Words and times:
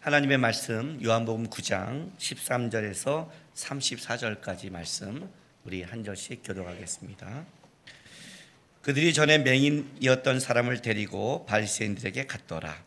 하나님의 0.00 0.38
말씀 0.38 1.02
요한복음 1.02 1.48
9장 1.48 2.14
13절에서 2.18 3.28
34절까지 3.54 4.70
말씀 4.70 5.28
우리 5.64 5.82
한 5.82 6.04
절씩 6.04 6.42
교독하겠습니다. 6.44 7.46
그들이 8.82 9.14
전에 9.14 9.38
맹인이었던 9.38 10.40
사람을 10.40 10.82
데리고 10.82 11.46
바리새인들에게 11.46 12.26
갔더라. 12.26 12.84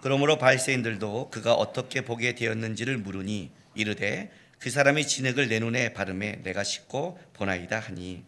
그러므로 0.00 0.38
바리새인들도 0.38 1.30
그가 1.30 1.54
어떻게 1.54 2.00
보게 2.00 2.34
되었는지를 2.34 2.98
물으니 2.98 3.50
이르되 3.74 4.32
그 4.58 4.70
사람이 4.70 5.06
진흙을 5.06 5.48
내 5.48 5.60
눈에 5.60 5.92
바르매 5.92 6.42
내가 6.42 6.64
씻고 6.64 7.18
보나이다 7.34 7.78
하니 7.78 8.24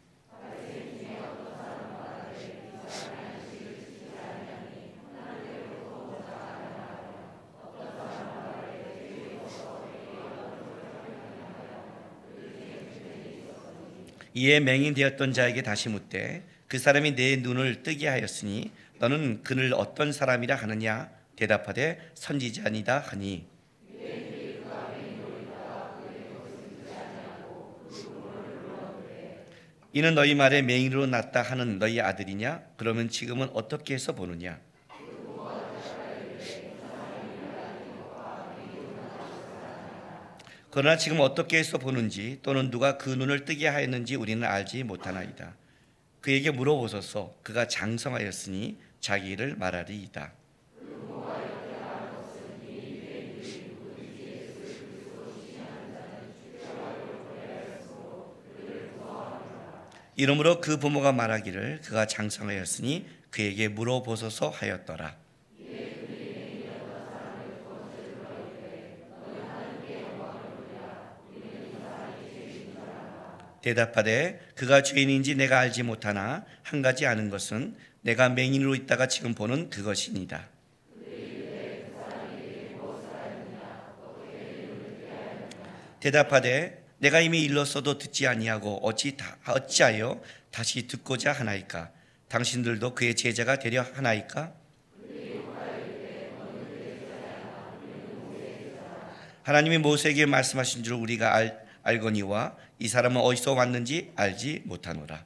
이에 14.36 14.60
맹인 14.60 14.92
되었던 14.92 15.32
자에게 15.32 15.62
다시 15.62 15.88
묻되 15.88 16.44
그 16.68 16.78
사람이 16.78 17.16
내 17.16 17.36
눈을 17.36 17.82
뜨게 17.82 18.06
하였으니 18.06 18.70
너는 18.98 19.42
그를 19.42 19.72
어떤 19.72 20.12
사람이라 20.12 20.56
하느냐? 20.56 21.10
대답하되 21.36 21.98
선지자니다 22.14 22.98
하니. 22.98 23.46
이는 29.94 30.14
너희 30.14 30.34
말에 30.34 30.60
맹인으로 30.60 31.06
났다 31.06 31.40
하는 31.40 31.78
너희 31.78 31.98
아들이냐? 32.02 32.62
그러면 32.76 33.08
지금은 33.08 33.48
어떻게 33.54 33.94
해서 33.94 34.14
보느냐 34.14 34.60
그러나 40.76 40.98
지금 40.98 41.20
어떻게 41.20 41.56
해서 41.56 41.78
보는지 41.78 42.38
또는 42.42 42.70
누가 42.70 42.98
그 42.98 43.08
눈을 43.08 43.46
뜨게 43.46 43.66
하였는지 43.66 44.14
우리는 44.14 44.46
알지 44.46 44.82
못하나이다. 44.82 45.54
그에게 46.20 46.50
물어보소서 46.50 47.34
그가 47.42 47.66
장성하였으니 47.66 48.76
자기 49.00 49.30
일을 49.30 49.56
말하리이다. 49.56 50.34
이러므로 60.16 60.60
그 60.60 60.78
부모가 60.78 61.12
말하기를 61.12 61.80
그가 61.84 62.06
장성하였으니 62.06 63.06
그에게 63.30 63.68
물어보소서 63.68 64.50
하였더라. 64.50 65.25
대답하되 73.66 74.38
그가 74.54 74.84
죄인인지 74.84 75.34
내가 75.34 75.58
알지 75.58 75.82
못하나 75.82 76.44
한 76.62 76.82
가지 76.82 77.04
아는 77.04 77.30
것은 77.30 77.74
내가 78.02 78.28
맹인으로 78.28 78.76
있다가 78.76 79.08
지금 79.08 79.34
보는 79.34 79.70
그것이니다. 79.70 80.48
대답하되 85.98 86.84
내가 86.98 87.20
이미 87.20 87.42
일렀어도 87.42 87.98
듣지 87.98 88.28
아니하고 88.28 88.86
어찌 88.86 89.16
다, 89.16 89.36
어찌하여 89.48 90.22
다시 90.52 90.86
듣고자 90.86 91.32
하나이까 91.32 91.90
당신들도 92.28 92.94
그의 92.94 93.16
제자가 93.16 93.58
되려 93.58 93.82
하나이까 93.82 94.54
하나님이 99.42 99.78
모세에게 99.78 100.26
말씀하신 100.26 100.84
줄 100.84 100.94
우리가 100.94 101.34
알, 101.34 101.66
알거니와 101.82 102.56
이 102.78 102.88
사람은 102.88 103.20
어디서 103.20 103.54
왔는지 103.54 104.12
알지 104.16 104.62
못하노라. 104.64 105.24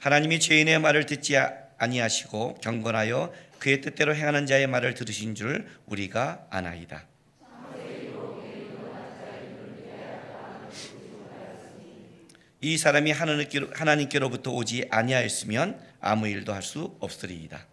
하나님이 0.00 0.40
죄인의 0.40 0.78
말을 0.80 1.06
듣지 1.06 1.36
아니하시고 1.78 2.54
경건하여 2.54 3.32
그의 3.58 3.80
뜻대로 3.82 4.14
행하는 4.14 4.46
자의 4.46 4.66
말을 4.66 4.94
들으신 4.94 5.34
줄 5.34 5.68
우리가 5.86 6.46
아나이다. 6.50 7.06
이 12.62 12.76
사람이 12.76 13.12
하나님께로부터 13.72 14.50
오지 14.52 14.88
아니하였으면 14.90 15.80
아무 16.00 16.28
일도 16.28 16.52
할 16.52 16.62
수 16.62 16.96
없으리이다. 17.00 17.66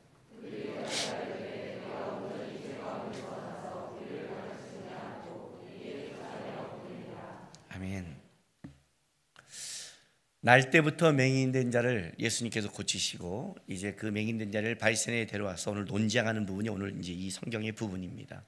날 10.47 10.69
때부터 10.69 11.11
맹인된 11.11 11.71
자를 11.71 12.15
예수님께서 12.17 12.71
고치시고 12.71 13.57
이제 13.67 13.91
그 13.95 14.05
맹인된 14.05 14.49
자를 14.53 14.75
바리새인에 14.75 15.25
데려와서 15.25 15.71
오늘 15.71 15.83
논쟁하는 15.83 16.45
부분이 16.45 16.69
오늘 16.69 16.97
이제 16.99 17.11
이 17.11 17.29
성경의 17.29 17.73
부분입니다. 17.73 18.45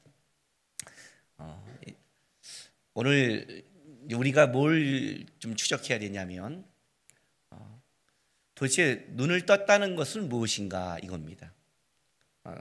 어, 1.39 1.77
오늘 2.93 3.65
우리가 4.13 4.47
뭘 4.47 5.25
좀 5.39 5.57
추적해야 5.57 5.99
되냐면 5.99 6.63
어, 7.49 7.81
도대체 8.55 9.05
눈을 9.09 9.45
떴다는 9.45 9.97
것은 9.97 10.29
무엇인가 10.29 10.99
이겁니다. 10.99 11.51
어, 12.45 12.55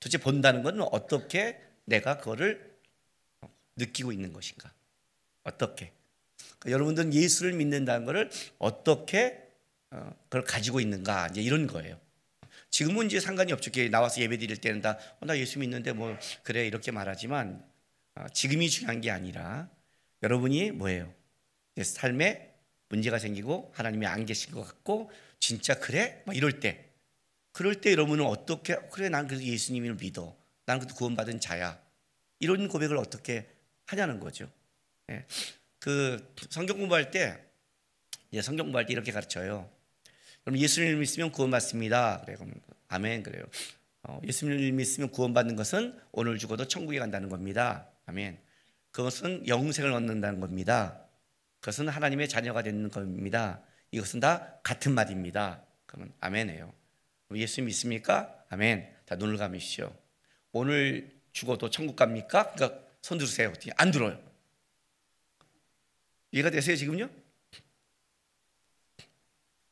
도대체 0.00 0.18
본다는 0.18 0.64
것은 0.64 0.80
어떻게 0.82 1.62
내가 1.84 2.18
그거를 2.18 2.76
느끼고 3.76 4.10
있는 4.10 4.32
것인가? 4.32 4.72
어떻게? 5.44 5.92
그러니까 6.60 6.70
여러분들은 6.70 7.12
예수를 7.12 7.54
믿는다는 7.54 8.06
것을 8.06 8.30
어떻게 8.58 9.50
어, 9.90 10.14
그걸 10.24 10.44
가지고 10.44 10.80
있는가 10.80 11.28
이제 11.32 11.42
이런 11.42 11.66
거예요. 11.66 11.98
지금은 12.70 13.06
이제 13.06 13.18
상관이 13.18 13.52
없죠. 13.52 13.70
나와서 13.90 14.20
예배 14.20 14.38
드릴 14.38 14.56
때는 14.58 14.80
다, 14.80 14.96
어, 15.20 15.26
나 15.26 15.36
예수 15.36 15.58
믿는데 15.58 15.92
뭐, 15.92 16.16
그래, 16.42 16.66
이렇게 16.66 16.92
말하지만, 16.92 17.64
어, 18.14 18.26
지금이 18.32 18.70
중요한 18.70 19.00
게 19.00 19.10
아니라, 19.10 19.68
여러분이 20.22 20.70
뭐예요? 20.72 21.12
삶에 21.82 22.54
문제가 22.88 23.18
생기고, 23.18 23.72
하나님이 23.74 24.06
안 24.06 24.24
계신 24.24 24.52
것 24.52 24.62
같고, 24.62 25.10
진짜 25.40 25.78
그래? 25.80 26.22
막 26.26 26.36
이럴 26.36 26.60
때, 26.60 26.84
그럴 27.52 27.80
때 27.80 27.90
여러분은 27.90 28.24
어떻게, 28.24 28.76
그래, 28.92 29.08
난 29.08 29.26
그래도 29.26 29.42
예수님을 29.44 29.96
믿어. 29.96 30.36
난 30.66 30.78
그래도 30.78 30.94
구원받은 30.94 31.40
자야. 31.40 31.80
이런 32.38 32.68
고백을 32.68 32.96
어떻게 32.96 33.48
하냐는 33.86 34.20
거죠. 34.20 34.48
예. 35.10 35.26
그 35.80 36.32
성경 36.50 36.78
공부할 36.78 37.10
때 37.10 37.42
예, 38.32 38.42
성경 38.42 38.66
공부할 38.66 38.86
때 38.86 38.92
이렇게 38.92 39.10
가르쳐요. 39.10 39.68
그럼 40.44 40.58
예수님을 40.58 40.96
믿으면 40.96 41.32
구원받습니다. 41.32 42.22
그래 42.24 42.36
그럼 42.36 42.54
아멘 42.88 43.24
그래요. 43.24 43.44
어, 44.02 44.20
예수님을 44.24 44.72
믿으면 44.72 45.10
구원받는 45.10 45.56
것은 45.56 45.98
오늘 46.12 46.38
죽어도 46.38 46.68
천국에 46.68 46.98
간다는 46.98 47.28
겁니다. 47.28 47.88
아멘. 48.06 48.38
그것은 48.92 49.48
영생을 49.48 49.92
얻는다는 49.92 50.40
겁니다. 50.40 51.00
그것은 51.60 51.88
하나님의 51.88 52.28
자녀가 52.28 52.62
되는 52.62 52.88
겁니다. 52.88 53.62
이것은 53.90 54.20
다 54.20 54.60
같은 54.62 54.94
말입니다. 54.94 55.64
그러면 55.86 56.12
아멘이에요. 56.20 56.72
예수 57.34 57.62
믿습니까? 57.62 58.34
아멘. 58.48 58.88
다 59.06 59.16
눈을 59.16 59.36
감으시오. 59.36 59.92
오늘 60.52 61.20
죽어도 61.32 61.70
천국 61.70 61.96
갑니까? 61.96 62.52
그러니까 62.52 62.80
손 63.02 63.18
들으세요. 63.18 63.52
안 63.76 63.90
들어요. 63.90 64.29
이해가 66.32 66.50
되세요, 66.50 66.76
지금요? 66.76 67.08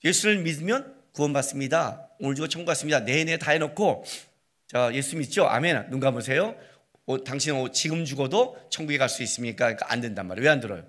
예수를 0.04 0.38
믿으면 0.42 0.96
구원받습니다. 1.12 2.10
오늘 2.20 2.34
죽어 2.36 2.48
천국 2.48 2.66
갔습니다. 2.66 3.00
내내 3.00 3.38
다 3.38 3.50
해놓고 3.52 4.04
자 4.66 4.92
예수 4.94 5.16
믿죠? 5.16 5.46
아멘. 5.46 5.90
눈 5.90 6.00
감으세요. 6.00 6.58
어, 7.06 7.24
당신 7.24 7.54
어, 7.54 7.70
지금 7.72 8.04
죽어도 8.04 8.56
천국에 8.70 8.98
갈 8.98 9.08
수 9.08 9.22
있습니까? 9.22 9.66
그러니까 9.66 9.90
안 9.92 10.00
된단 10.00 10.26
말이에요. 10.26 10.44
왜 10.44 10.50
안 10.52 10.60
들어요? 10.60 10.88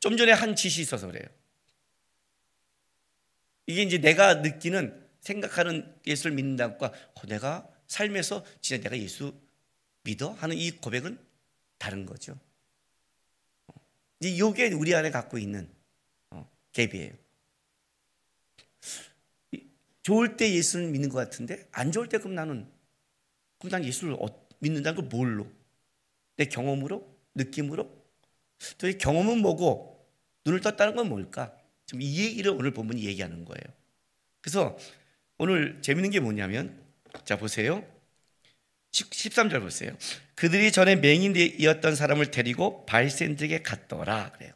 좀 0.00 0.16
전에 0.16 0.32
한 0.32 0.56
짓이 0.56 0.82
있어서 0.82 1.06
그래요. 1.06 1.24
이게 3.66 3.82
이제 3.82 3.98
내가 3.98 4.34
느끼는 4.34 5.08
생각하는 5.20 5.94
예수를 6.06 6.34
믿는다는 6.34 6.76
것과 6.78 6.96
어, 7.14 7.26
내가 7.26 7.68
삶에서 7.86 8.44
진짜 8.60 8.82
내가 8.82 8.98
예수 8.98 9.34
믿어 10.02 10.30
하는 10.32 10.56
이 10.56 10.70
고백은 10.72 11.18
다른 11.78 12.04
거죠. 12.06 12.38
이게 14.28 14.72
우리 14.72 14.94
안에 14.94 15.10
갖고 15.10 15.38
있는 15.38 15.68
어, 16.30 16.48
갭이에요. 16.72 17.16
좋을 20.02 20.36
때 20.36 20.52
예수를 20.52 20.88
믿는 20.88 21.08
것 21.08 21.18
같은데 21.18 21.68
안 21.72 21.92
좋을 21.92 22.08
때 22.08 22.18
그럼 22.18 22.34
나는 22.34 22.68
그럼 23.58 23.70
난 23.70 23.84
예수를 23.84 24.14
어, 24.14 24.26
믿는다는 24.58 24.96
걸 24.96 25.08
뭘로? 25.08 25.46
내 26.36 26.46
경험으로? 26.46 27.08
느낌으로? 27.34 27.90
또 28.78 28.90
경험은 28.98 29.38
뭐고 29.38 30.06
눈을 30.44 30.60
떴다는 30.60 30.96
건 30.96 31.08
뭘까? 31.08 31.56
지금 31.86 32.02
이 32.02 32.18
얘기를 32.18 32.50
오늘 32.52 32.72
본문이 32.72 33.04
얘기하는 33.04 33.44
거예요. 33.44 33.76
그래서 34.40 34.76
오늘 35.38 35.80
재밌는 35.82 36.10
게 36.10 36.20
뭐냐면 36.20 36.82
자 37.24 37.36
보세요. 37.36 37.84
13절 38.92 39.60
보세요. 39.60 39.96
그들이 40.34 40.70
전에 40.70 40.96
맹인이었던 40.96 41.96
사람을 41.96 42.30
데리고 42.30 42.84
발센들에게 42.86 43.62
갔더라 43.62 44.32
그래요. 44.32 44.52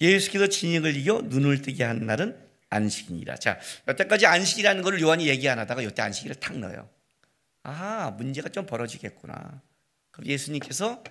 예수께서 0.00 0.46
진역을 0.46 0.96
이겨 0.96 1.20
눈을 1.22 1.62
뜨게 1.62 1.84
한 1.84 2.06
날은 2.06 2.38
안식이니라. 2.70 3.36
자, 3.36 3.58
여태까지 3.88 4.26
안식이라는 4.26 4.82
것을 4.82 5.00
요한이 5.00 5.26
얘기 5.28 5.48
안 5.48 5.58
하다가 5.58 5.82
이때 5.82 6.02
안식일을 6.02 6.36
탁 6.36 6.56
넣어요. 6.58 6.88
아, 7.64 8.10
문제가 8.16 8.48
좀 8.48 8.66
벌어지겠구나. 8.66 9.60
그럼 10.10 10.26
예수님께서 10.26 11.02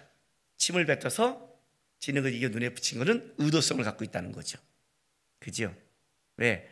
침을 0.58 0.86
뱉어서 0.86 1.48
진흙을 2.00 2.34
이겨 2.34 2.50
눈에 2.50 2.70
붙인 2.70 3.00
것은 3.00 3.34
의도성을 3.38 3.84
갖고 3.84 4.04
있다는 4.04 4.32
거죠. 4.32 4.60
그죠? 5.40 5.74
왜? 6.38 6.70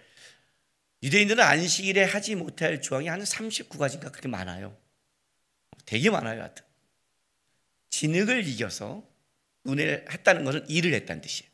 유대인들은 1.05 1.41
안식일에 1.41 2.03
하지 2.03 2.35
못할 2.35 2.81
조항이 2.81 3.07
한 3.07 3.21
39가지인가 3.21 4.11
그렇게 4.11 4.27
많아요. 4.27 4.77
되게 5.85 6.09
많아요, 6.09 6.41
하여튼. 6.41 6.65
진흙을 7.91 8.45
이겨서 8.45 9.07
눈에 9.63 10.03
했다는 10.09 10.43
것은 10.43 10.69
일을 10.69 10.93
했다는 10.93 11.21
뜻이에요. 11.21 11.49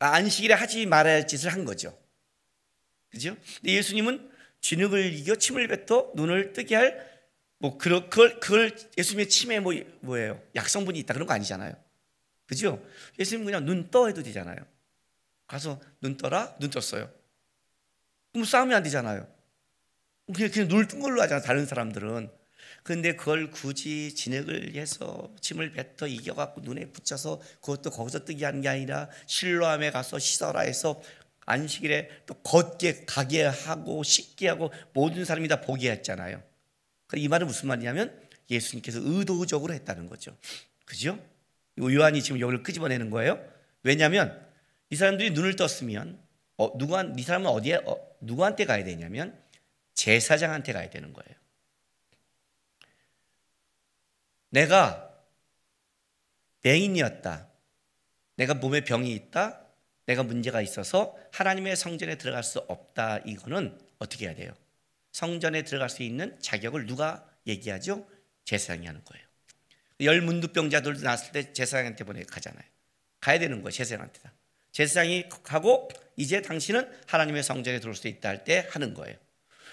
안식일에 0.00 0.54
하지 0.54 0.86
말아야 0.86 1.14
할 1.14 1.26
짓을 1.28 1.52
한 1.52 1.64
거죠. 1.64 1.96
그죠? 3.10 3.36
근데 3.56 3.74
예수님은 3.74 4.28
진흙을 4.60 5.12
이겨 5.12 5.36
침을 5.36 5.68
뱉어 5.68 6.12
눈을 6.16 6.52
뜨게 6.52 6.74
할 6.74 7.10
뭐 7.60 7.76
그걸 7.76 8.08
그걸 8.08 8.74
예수님의 8.96 9.28
침에 9.28 9.60
뭐 9.60 9.74
뭐예요? 10.00 10.42
약성분이 10.56 10.98
있다 11.00 11.12
그런 11.12 11.26
거 11.26 11.34
아니잖아요. 11.34 11.74
그죠? 12.46 12.82
예수님 13.18 13.44
그냥 13.44 13.64
눈 13.66 13.90
떠 13.90 14.06
해도 14.06 14.22
되잖아요. 14.22 14.56
가서 15.46 15.78
눈 16.00 16.16
떠라 16.16 16.56
눈 16.58 16.70
떴어요. 16.70 17.12
그럼 18.32 18.44
싸우면 18.44 18.76
안 18.76 18.82
되잖아요. 18.82 19.26
그냥 20.32 20.50
그냥 20.50 20.86
뜬 20.86 21.00
걸로 21.00 21.20
하잖아 21.22 21.40
다른 21.40 21.66
사람들은. 21.66 22.30
근데 22.82 23.14
그걸 23.14 23.50
굳이 23.50 24.14
진흙을 24.14 24.74
해서 24.74 25.34
침을 25.40 25.72
뱉어 25.72 26.08
이겨갖고 26.08 26.62
눈에 26.62 26.86
붙여서 26.86 27.40
그것도 27.60 27.90
거기서 27.90 28.24
뜨게 28.24 28.44
하는 28.44 28.60
게 28.60 28.68
아니라 28.68 29.10
실로암에 29.26 29.90
가서 29.90 30.18
씻어라 30.18 30.60
해서 30.60 31.02
안식일에 31.46 32.22
또 32.26 32.34
걷게 32.34 33.04
가게 33.06 33.42
하고 33.42 34.02
씻게 34.02 34.48
하고 34.48 34.72
모든 34.92 35.24
사람이 35.24 35.48
다 35.48 35.60
보게 35.60 35.90
했잖아요. 35.90 36.42
이 37.16 37.28
말은 37.28 37.46
무슨 37.46 37.68
말이냐면 37.68 38.18
예수님께서 38.50 39.00
의도적으로 39.02 39.74
했다는 39.74 40.06
거죠. 40.06 40.36
그죠? 40.84 41.18
요한이 41.78 42.22
지금 42.22 42.40
여기를 42.40 42.62
끄집어내는 42.62 43.10
거예요. 43.10 43.44
왜냐하면 43.82 44.46
이 44.90 44.96
사람들이 44.96 45.30
눈을 45.30 45.56
떴으면 45.56 46.18
어, 46.60 46.70
누구한 46.76 47.18
이 47.18 47.22
사람은 47.22 47.46
어디에 47.46 47.76
어, 47.86 48.16
누구한테 48.20 48.66
가야 48.66 48.84
되냐면 48.84 49.42
제사장한테 49.94 50.74
가야 50.74 50.90
되는 50.90 51.14
거예요. 51.14 51.34
내가 54.50 55.10
맹인이었다. 56.62 57.48
내가 58.36 58.52
몸에 58.52 58.84
병이 58.84 59.10
있다. 59.10 59.64
내가 60.04 60.22
문제가 60.22 60.60
있어서 60.60 61.16
하나님의 61.32 61.76
성전에 61.76 62.16
들어갈 62.16 62.44
수 62.44 62.58
없다. 62.58 63.20
이거는 63.20 63.80
어떻게 63.98 64.26
해야 64.26 64.34
돼요? 64.34 64.52
성전에 65.12 65.62
들어갈 65.62 65.88
수 65.88 66.02
있는 66.02 66.38
자격을 66.40 66.84
누가 66.84 67.26
얘기하죠? 67.46 68.06
제사장이 68.44 68.86
하는 68.86 69.02
거예요. 69.06 69.24
열 70.02 70.20
문두병자들도 70.20 71.00
났을 71.00 71.32
때 71.32 71.54
제사장한테 71.54 72.04
보내 72.04 72.22
가잖아요. 72.22 72.64
가야 73.20 73.38
되는 73.38 73.62
거예요. 73.62 73.70
제사장한테 73.70 74.20
다. 74.20 74.34
제사장이 74.72 75.24
하고 75.44 75.88
이제 76.20 76.42
당신은 76.42 76.86
하나님의 77.06 77.42
성전에 77.42 77.80
들어올 77.80 77.96
수 77.96 78.06
있다 78.08 78.28
할 78.28 78.44
때 78.44 78.68
하는 78.70 78.92
거예요. 78.94 79.16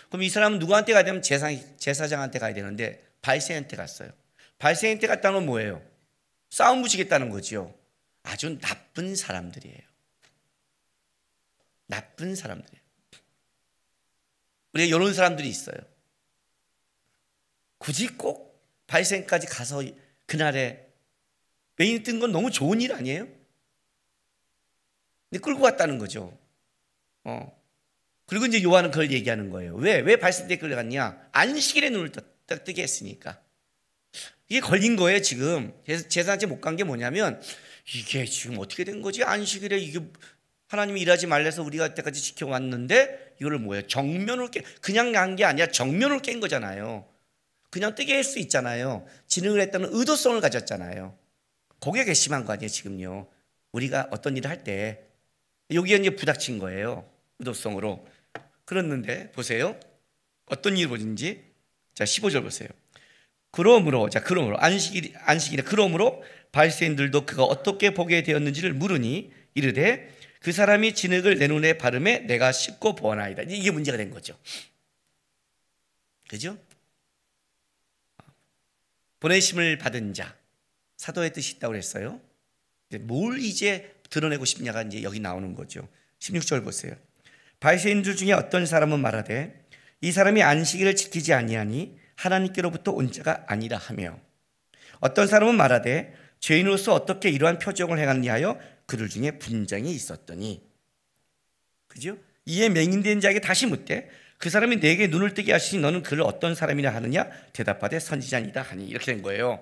그럼 0.10 0.24
이 0.24 0.30
사람은 0.30 0.60
누구한테 0.60 0.94
가야 0.94 1.04
되면 1.04 1.22
제사장, 1.22 1.78
제사장한테 1.78 2.40
가야 2.40 2.54
되는데 2.54 3.06
발생한테 3.22 3.76
갔어요. 3.76 4.10
발생한테 4.58 5.08
갔다는 5.08 5.40
건 5.40 5.46
뭐예요? 5.46 5.86
싸움 6.50 6.82
붙이겠다는 6.82 7.30
거죠. 7.30 7.78
아주 8.24 8.58
나쁜 8.60 9.16
사람들이에요. 9.16 9.80
나쁜 11.88 12.36
사람들이에요. 12.36 12.82
우리가 14.74 14.96
이런 14.96 15.14
사람들이 15.14 15.50
있어요. 15.50 15.78
굳이 17.78 18.08
꼭 18.08 18.66
발생까지 18.88 19.48
가서 19.48 19.84
그날에 20.26 20.88
메인 21.76 22.04
뜬 22.04 22.20
건 22.20 22.32
너무 22.32 22.52
좋은 22.52 22.80
일 22.82 22.94
아니에요? 22.94 23.28
근데 25.30 25.42
끌고 25.42 25.62
갔다는 25.62 25.98
거죠. 25.98 26.38
어. 27.24 27.56
그리고 28.26 28.46
이제 28.46 28.62
요한은 28.64 28.92
그걸 28.92 29.12
얘기하는 29.12 29.50
거예요. 29.50 29.76
왜? 29.76 30.00
왜때 30.00 30.58
끌려갔냐? 30.58 31.30
안식일에 31.32 31.90
눈을 31.90 32.12
떠, 32.12 32.22
뜨게 32.64 32.84
했으니까. 32.84 33.40
이게 34.50 34.60
걸린 34.62 34.96
거예요, 34.96 35.22
지금. 35.22 35.74
제사한테 36.10 36.46
못간 36.46 36.76
게 36.76 36.84
뭐냐면, 36.84 37.42
이게 37.94 38.26
지금 38.26 38.58
어떻게 38.60 38.84
된 38.84 39.02
거지? 39.02 39.24
안식일에 39.24 39.78
이게 39.78 40.00
하나님이 40.68 41.02
일하지 41.02 41.28
말래서 41.28 41.64
우리가 41.64 41.94
때까지 41.94 42.22
지켜왔는데, 42.22 43.36
이거를 43.40 43.60
뭐예요? 43.60 43.88
정면으로 43.88 44.50
깨, 44.52 44.62
그냥 44.82 45.12
간 45.12 45.36
게 45.36 45.44
아니라 45.46 45.68
정면으로 45.68 46.22
깬 46.22 46.40
거잖아요. 46.40 47.08
그냥 47.70 47.96
뜨게 47.96 48.14
할 48.16 48.24
수 48.24 48.40
있잖아요. 48.40 49.06
진흥을 49.28 49.60
했다는 49.62 49.90
의도성을 49.94 50.40
가졌잖아요. 50.42 51.18
거기에 51.82 52.06
괘씸한 52.06 52.46
거 52.46 52.54
아니에요, 52.54 52.70
지금요. 52.70 53.28
우리가 53.74 54.08
어떤 54.12 54.36
일을 54.38 54.50
할 54.50 54.64
때, 54.64 55.07
여기에 55.72 55.98
이제 55.98 56.10
부닥친 56.12 56.60
거예요. 56.60 57.10
의도성으로. 57.40 58.08
그랬는데, 58.66 59.32
보세요. 59.32 59.80
어떤 60.46 60.78
일을 60.78 60.90
보든지. 60.90 61.44
자, 61.94 62.04
15절 62.04 62.44
보세요. 62.44 62.70
그러므로 63.52 64.10
자 64.10 64.22
그러므로 64.22 64.58
안식일 64.60 65.14
안식일에 65.18 65.64
그러므로 65.64 66.24
바리새인들도 66.52 67.26
그가 67.26 67.44
어떻게 67.44 67.92
보게 67.92 68.22
되었는지를 68.22 68.74
물으니 68.74 69.32
이르되 69.56 70.16
그 70.42 70.52
사람이 70.52 70.94
진흙을 70.94 71.40
내 71.40 71.48
눈에 71.48 71.78
바르매 71.78 72.20
내가 72.20 72.52
씹고 72.52 72.96
보아나이다. 72.96 73.44
이게 73.44 73.72
문제가 73.72 73.98
된 73.98 74.12
거죠. 74.12 74.38
그죠? 76.28 76.58
보내심을 79.20 79.80
받은 79.80 80.14
자 80.14 80.36
사도의 80.98 81.34
뜻이 81.34 81.56
있다고 81.56 81.72
그랬어요. 81.72 82.22
뭘 83.02 83.40
이제 83.40 83.96
드러내고 84.10 84.46
싶냐가 84.46 84.82
이제 84.84 85.04
여기 85.04 85.20
나오는 85.20 85.54
거죠. 85.56 85.88
16절 86.20 86.64
보세요. 86.64 86.96
바리새인들 87.60 88.16
중에 88.16 88.34
어떤 88.34 88.66
사람은 88.66 89.00
말하되 89.00 89.66
이 90.02 90.12
사람이 90.12 90.44
안식일을 90.44 90.96
지키지 90.96 91.34
아니하니 91.34 91.98
하나님께로부터 92.16 92.92
온 92.92 93.12
자가 93.12 93.46
아니라 93.48 93.78
하며 93.78 94.20
어떤 95.00 95.28
사람은 95.28 95.56
말하되 95.56 96.14
죄인으로서 96.40 96.94
어떻게 96.94 97.30
이러한 97.30 97.60
표정을 97.60 98.00
행하느냐 98.00 98.34
하여 98.34 98.60
그들 98.86 99.10
중에 99.10 99.32
분쟁이 99.32 99.92
있었더니 99.92 100.64
그죠? 101.88 102.18
이에 102.46 102.70
맹인된 102.70 103.22
자에게 103.22 103.42
다시 103.42 103.66
묻되 103.66 104.10
그 104.38 104.50
사람이 104.50 104.80
내게 104.80 105.08
눈을 105.08 105.34
뜨게 105.34 105.52
하시니 105.52 105.82
너는 105.82 106.04
그를 106.04 106.24
어떤 106.24 106.54
사람이라 106.54 106.94
하느냐 106.94 107.30
대답하되 107.54 108.00
선지자니다 108.00 108.62
하니 108.62 108.86
이렇게 108.88 109.06
된 109.06 109.22
거예요. 109.22 109.62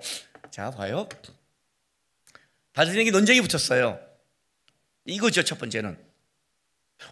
자 0.52 0.70
봐요. 0.70 1.08
바리새인에게 2.74 3.12
논쟁이 3.12 3.42
붙었어요. 3.42 4.04
이거죠 5.05 5.43
첫 5.43 5.57
번째는 5.59 5.97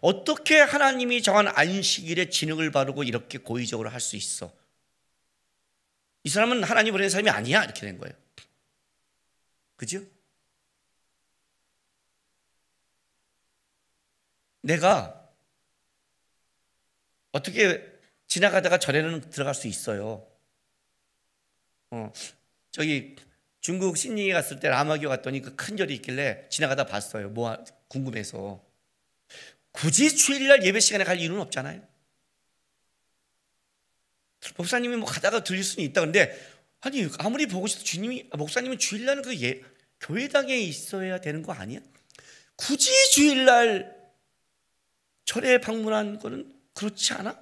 어떻게 0.01 0.59
하나님이 0.59 1.21
정한 1.21 1.47
안식일에 1.47 2.29
진흙을 2.29 2.71
바르고 2.71 3.03
이렇게 3.03 3.37
고의적으로 3.37 3.89
할 3.89 3.99
수 3.99 4.15
있어? 4.15 4.51
이 6.23 6.29
사람은 6.29 6.63
하나님 6.63 6.93
보낸 6.93 7.09
사람이 7.09 7.29
아니야. 7.29 7.63
이렇게 7.65 7.81
된 7.81 7.97
거예요. 7.97 8.15
그죠? 9.75 10.01
내가 14.61 15.29
어떻게 17.33 17.91
지나가다가 18.27 18.79
절에는 18.79 19.29
들어갈 19.29 19.53
수 19.53 19.67
있어요. 19.67 20.25
어, 21.91 22.11
저기 22.71 23.15
중국 23.63 23.95
신리에 23.97 24.33
갔을 24.33 24.59
때 24.59 24.67
라마교 24.67 25.07
갔더니 25.07 25.41
그 25.41 25.55
큰 25.55 25.77
절이 25.77 25.95
있길래 25.95 26.47
지나가다 26.49 26.85
봤어요. 26.85 27.29
뭐 27.29 27.57
궁금해서. 27.87 28.61
굳이 29.71 30.13
주일날 30.15 30.65
예배 30.65 30.81
시간에 30.81 31.05
갈 31.05 31.17
이유는 31.19 31.39
없잖아요. 31.39 31.81
목사님이 34.57 34.97
뭐 34.97 35.07
가다가 35.07 35.45
들릴 35.45 35.63
수는 35.63 35.85
있다. 35.85 36.01
근데 36.01 36.37
아니 36.81 37.07
아무리 37.19 37.47
보고 37.47 37.65
싶어도 37.65 37.85
주님이 37.85 38.29
목사님은 38.33 38.77
주일날 38.77 39.21
그 39.21 39.41
예, 39.41 39.61
교회당에 40.01 40.57
있어야 40.57 41.21
되는 41.21 41.41
거 41.41 41.53
아니야? 41.53 41.79
굳이 42.57 42.91
주일날 43.11 43.95
절에 45.23 45.59
방문한 45.61 46.19
거는 46.19 46.53
그렇지 46.73 47.13
않아? 47.13 47.41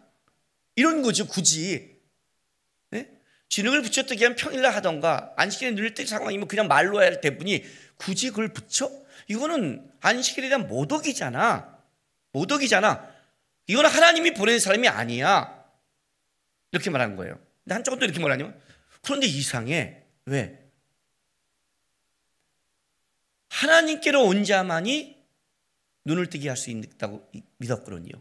이런 0.76 1.02
거죠. 1.02 1.26
굳이 1.26 2.00
네? 3.52 3.56
진흙을 3.56 3.82
붙였다 3.82 4.16
그냥 4.16 4.36
평일날 4.36 4.74
하던가 4.74 5.34
안식일에 5.36 5.72
눈을 5.72 5.94
뜰 5.94 6.08
상황이면 6.08 6.48
그냥 6.48 6.68
말로 6.68 7.02
해야 7.02 7.10
할 7.10 7.20
대뿐이 7.22 7.66
굳이 7.98 8.30
그걸 8.30 8.48
붙여? 8.54 8.90
이거는 9.28 9.92
안식일에 10.00 10.48
대한 10.48 10.68
모독이잖아. 10.68 11.78
모독이잖아. 12.32 13.12
이거는 13.68 13.90
하나님이 13.90 14.34
보낸 14.34 14.58
사람이 14.58 14.88
아니야. 14.88 15.66
이렇게 16.72 16.90
말한 16.90 17.18
거예요. 17.18 17.38
근데 17.64 17.76
한쪽은 17.76 18.00
또 18.00 18.06
이렇게 18.06 18.20
말하냐면 18.22 18.60
그런데 19.02 19.28
이상해. 19.28 20.04
왜? 20.26 20.58
하나님께로 23.50 24.24
온 24.24 24.46
자만이 24.46 25.22
눈을 26.06 26.30
뜨게 26.30 26.48
할 26.48 26.58
수 26.58 26.72
있다고 26.72 27.30
믿었거든요. 27.58 28.12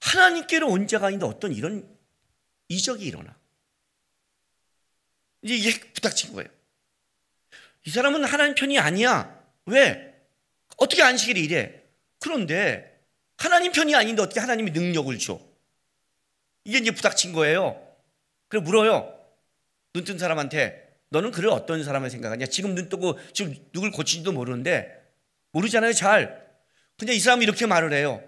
하나님께로 0.00 0.68
온 0.68 0.86
자가 0.88 1.10
있는데 1.10 1.26
어떤 1.26 1.52
이런 1.52 1.88
이적이 2.68 3.06
일어나. 3.06 3.36
이제 5.42 5.54
이게 5.54 5.80
부닥친 5.92 6.32
거예요. 6.32 6.48
이 7.86 7.90
사람은 7.90 8.24
하나님 8.24 8.54
편이 8.54 8.78
아니야. 8.78 9.42
왜? 9.66 10.14
어떻게 10.76 11.02
안식일이 11.02 11.44
이래? 11.44 11.82
그런데 12.20 13.00
하나님 13.36 13.72
편이 13.72 13.94
아닌데 13.94 14.22
어떻게 14.22 14.40
하나님이 14.40 14.72
능력을 14.72 15.16
줘? 15.18 15.40
이게 16.64 16.78
이제 16.78 16.90
부닥친 16.90 17.32
거예요. 17.32 17.80
그래 18.48 18.60
물어요. 18.60 19.12
눈 19.94 20.04
뜬 20.04 20.18
사람한테 20.18 20.86
너는 21.08 21.30
그를 21.30 21.50
어떤 21.50 21.82
사람을 21.84 22.10
생각하냐? 22.10 22.46
지금 22.46 22.74
눈 22.74 22.88
뜨고 22.88 23.18
지금 23.32 23.54
누굴 23.72 23.90
고치지도 23.92 24.32
모르는데 24.32 24.92
모르잖아요, 25.52 25.92
잘. 25.92 26.44
근데 26.98 27.14
이 27.14 27.20
사람이 27.20 27.44
이렇게 27.44 27.66
말을 27.66 27.92
해요. 27.92 28.22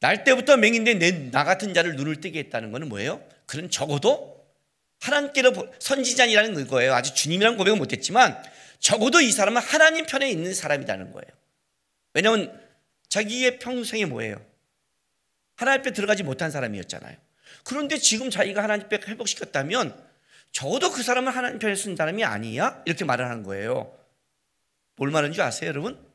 날 0.00 0.24
때부터 0.24 0.56
맹인데 0.56 0.94
내, 0.94 1.30
나 1.30 1.44
같은 1.44 1.74
자를 1.74 1.96
눈을 1.96 2.20
뜨게 2.20 2.38
했다는 2.38 2.70
것은 2.72 2.88
뭐예요? 2.88 3.22
그는 3.46 3.68
적어도 3.68 4.37
하나님께로 5.00 5.74
선지자니라는 5.78 6.66
거예요. 6.66 6.94
아직 6.94 7.14
주님이라는 7.14 7.56
고백은 7.56 7.78
못했지만 7.78 8.40
적어도 8.80 9.20
이 9.20 9.30
사람은 9.30 9.60
하나님 9.60 10.06
편에 10.06 10.30
있는 10.30 10.54
사람이라는 10.54 11.12
거예요. 11.12 11.28
왜냐하면 12.14 12.68
자기의 13.08 13.58
평생이 13.58 14.04
뭐예요? 14.06 14.44
하나님 15.56 15.80
앞에 15.80 15.92
들어가지 15.92 16.22
못한 16.22 16.50
사람이었잖아요. 16.50 17.16
그런데 17.64 17.98
지금 17.98 18.30
자기가 18.30 18.62
하나님 18.62 18.86
앞에 18.86 19.00
회복시켰다면 19.06 20.08
적어도 20.52 20.90
그 20.90 21.02
사람은 21.02 21.32
하나님 21.32 21.58
편에 21.58 21.74
쓴 21.74 21.96
사람이 21.96 22.24
아니야? 22.24 22.82
이렇게 22.86 23.04
말을 23.04 23.24
하는 23.28 23.42
거예요. 23.42 23.96
뭘 24.96 25.10
말하는 25.10 25.32
줄 25.32 25.42
아세요, 25.42 25.68
여러분? 25.68 26.06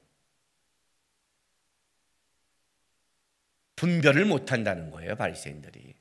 분별을 3.75 4.25
못 4.25 4.52
한다는 4.52 4.92
거예요, 4.92 5.16
바리새인들이. 5.16 5.94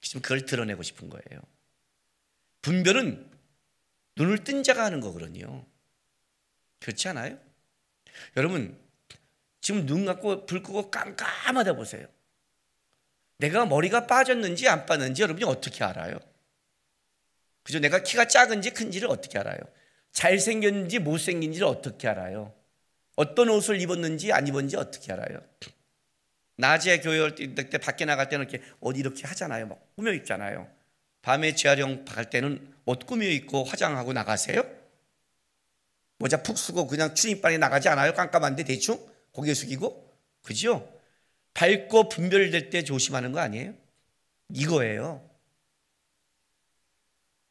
지금 0.00 0.22
그걸 0.22 0.44
드러내고 0.46 0.82
싶은 0.82 1.10
거예요. 1.10 1.42
분별은 2.62 3.30
눈을 4.16 4.44
뜬 4.44 4.62
자가 4.62 4.84
하는 4.84 5.00
거거든요. 5.00 5.64
그렇지 6.80 7.08
않아요? 7.08 7.38
여러분, 8.36 8.78
지금 9.60 9.86
눈 9.86 10.04
감고 10.06 10.46
불 10.46 10.62
끄고 10.62 10.90
깜깜하다 10.90 11.74
보세요. 11.74 12.06
내가 13.38 13.66
머리가 13.66 14.06
빠졌는지 14.06 14.68
안 14.68 14.86
빠졌는지 14.86 15.22
여러분이 15.22 15.44
어떻게 15.44 15.84
알아요? 15.84 16.18
그죠? 17.62 17.78
내가 17.78 18.02
키가 18.02 18.26
작은지 18.26 18.70
큰지를 18.70 19.08
어떻게 19.08 19.38
알아요? 19.38 19.58
잘생겼는지 20.12 20.98
못생긴지를 20.98 21.66
어떻게 21.66 22.08
알아요? 22.08 22.54
어떤 23.14 23.48
옷을 23.50 23.80
입었는지 23.80 24.32
안 24.32 24.46
입었는지 24.46 24.76
어떻게 24.76 25.12
알아요? 25.12 25.40
낮에 26.56 27.00
교회 27.00 27.20
올때 27.20 27.70
밖에 27.78 28.04
나갈 28.04 28.28
때는 28.28 28.48
이렇게 28.48 28.64
옷 28.80 28.96
이렇게 28.96 29.26
하잖아요. 29.26 29.68
막 29.68 29.94
꾸며 29.94 30.12
입잖아요. 30.12 30.68
밤에 31.22 31.54
재활용 31.54 32.04
갈 32.04 32.30
때는 32.30 32.74
옷 32.84 33.06
꾸며 33.06 33.26
입고 33.26 33.64
화장하고 33.64 34.12
나가세요? 34.12 34.62
모자 36.18 36.42
푹 36.42 36.58
쓰고 36.58 36.86
그냥 36.86 37.14
추임반에 37.14 37.58
나가지 37.58 37.88
않아요? 37.88 38.14
깜깜한데 38.14 38.64
대충 38.64 38.98
고개 39.32 39.54
숙이고 39.54 40.16
그죠? 40.42 40.92
밝고 41.54 42.08
분별될 42.08 42.70
때 42.70 42.82
조심하는 42.82 43.32
거 43.32 43.40
아니에요? 43.40 43.74
이거예요. 44.54 45.28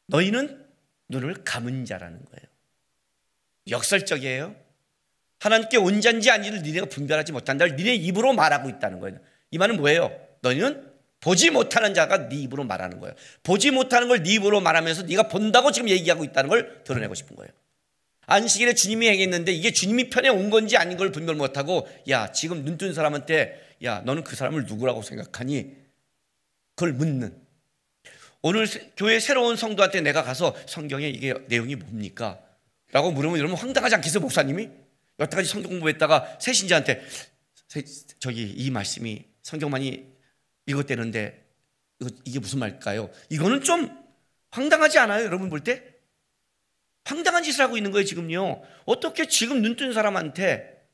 너희는 0.06 0.66
눈을 1.08 1.44
감은 1.44 1.84
자라는 1.84 2.24
거예요. 2.24 2.46
역설적이에요. 3.68 4.56
하나님께 5.40 5.76
온잔지 5.76 6.30
아닌지를 6.30 6.62
니네가 6.62 6.86
분별하지 6.86 7.32
못한다. 7.32 7.66
니네 7.66 7.94
입으로 7.94 8.32
말하고 8.32 8.68
있다는 8.68 8.98
거예요. 9.00 9.18
이 9.50 9.58
말은 9.58 9.76
뭐예요? 9.76 10.10
너희는 10.40 10.87
보지 11.20 11.50
못하는 11.50 11.94
자가 11.94 12.28
네 12.28 12.36
입으로 12.36 12.64
말하는 12.64 13.00
거예요. 13.00 13.14
보지 13.42 13.70
못하는 13.70 14.08
걸 14.08 14.22
네 14.22 14.34
입으로 14.34 14.60
말하면서 14.60 15.02
네가 15.02 15.24
본다고 15.28 15.72
지금 15.72 15.88
얘기하고 15.88 16.24
있다는 16.24 16.48
걸 16.48 16.82
드러내고 16.84 17.14
싶은 17.14 17.36
거예요. 17.36 17.50
안식일에 18.26 18.74
주님이 18.74 19.08
행했는데 19.08 19.52
이게 19.52 19.72
주님이 19.72 20.10
편에 20.10 20.28
온 20.28 20.50
건지 20.50 20.76
아닌 20.76 20.96
걸 20.98 21.10
분별 21.10 21.34
못하고 21.36 21.88
야 22.10 22.30
지금 22.30 22.64
눈 22.64 22.76
뜬 22.76 22.92
사람한테 22.92 23.76
야 23.84 24.00
너는 24.00 24.22
그 24.22 24.36
사람을 24.36 24.66
누구라고 24.66 25.02
생각하니? 25.02 25.72
그걸 26.74 26.92
묻는 26.92 27.34
오늘 28.42 28.66
교회 28.96 29.18
새로운 29.18 29.56
성도한테 29.56 30.00
내가 30.02 30.22
가서 30.22 30.54
성경에 30.66 31.08
이게 31.08 31.34
내용이 31.48 31.74
뭡니까? 31.74 32.38
라고 32.92 33.10
물으면 33.10 33.38
여러분 33.38 33.56
황당하지 33.56 33.96
않겠어요 33.96 34.20
목사님이? 34.20 34.68
여태까지 35.18 35.48
성경 35.48 35.70
공부했다가 35.70 36.38
새 36.38 36.52
신자한테 36.52 37.02
저기 38.20 38.44
이 38.44 38.70
말씀이 38.70 39.24
성경만이 39.42 40.17
읽었대는데 40.68 41.46
이게 42.24 42.38
무슨 42.38 42.60
말일까요? 42.60 43.10
이거는 43.30 43.62
좀 43.62 43.90
황당하지 44.50 44.98
않아요? 44.98 45.24
여러분 45.24 45.48
볼 45.50 45.64
때? 45.64 45.94
황당한 47.04 47.42
짓을 47.42 47.64
하고 47.64 47.76
있는 47.76 47.90
거예요 47.90 48.04
지금요 48.04 48.62
어떻게 48.84 49.26
지금 49.26 49.62
눈 49.62 49.76
뜬 49.76 49.92
사람한테 49.92 50.86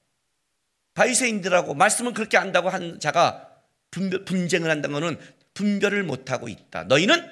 바이세인들하고 0.95 1.75
말씀을 1.75 2.15
그렇게 2.15 2.39
안다고 2.39 2.69
한 2.69 3.01
자가 3.01 3.51
분별, 3.91 4.25
분쟁을 4.25 4.71
한다는 4.71 5.01
것은 5.01 5.19
분별을 5.55 6.05
못하고 6.05 6.49
있다 6.49 6.85
너희는 6.85 7.29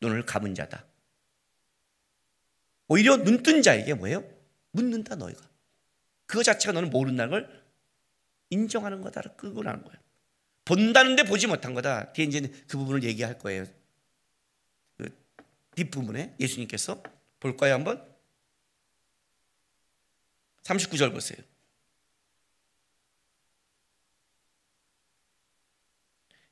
눈을 0.00 0.24
감은 0.24 0.54
자다 0.54 0.84
오히려 2.88 3.16
눈 3.16 3.42
뜬 3.42 3.62
자에게 3.62 3.94
뭐예요? 3.94 4.24
묻는다 4.70 5.16
너희가 5.16 5.40
그거 6.26 6.42
자체가 6.42 6.72
너는 6.72 6.90
모른다는 6.90 7.30
걸 7.30 7.62
인정하는 8.50 9.00
거다. 9.00 9.22
끄고 9.36 9.62
나는 9.62 9.82
거예요. 9.82 10.01
본다는데 10.64 11.24
보지 11.24 11.46
못한 11.46 11.74
거다. 11.74 12.12
뒤에 12.12 12.26
이제 12.26 12.40
그 12.68 12.78
부분을 12.78 13.02
얘기할 13.04 13.38
거예요. 13.38 13.66
그 14.96 15.08
뒷부분에 15.74 16.36
예수님께서 16.38 17.02
볼까요 17.40 17.74
한번? 17.74 18.06
39절 20.62 21.12
보세요. 21.12 21.38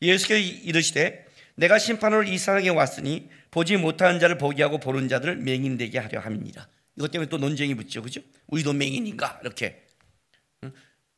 예수께서 0.03 0.41
이르시되 0.41 1.27
내가 1.55 1.79
심판으로 1.79 2.25
이 2.25 2.39
세상에 2.39 2.71
왔으니 2.71 3.29
보지 3.51 3.77
못하는 3.77 4.19
자를 4.19 4.39
보게 4.39 4.63
하고 4.63 4.79
보는 4.79 5.09
자들을 5.09 5.37
맹인되게 5.37 5.99
하려 5.99 6.21
함이니라. 6.21 6.69
이것 6.97 7.11
때문에 7.11 7.29
또 7.29 7.37
논쟁이 7.39 7.75
붙죠. 7.75 8.03
그죠? 8.03 8.21
우리도 8.47 8.73
맹인인가? 8.73 9.41
이렇게. 9.43 9.87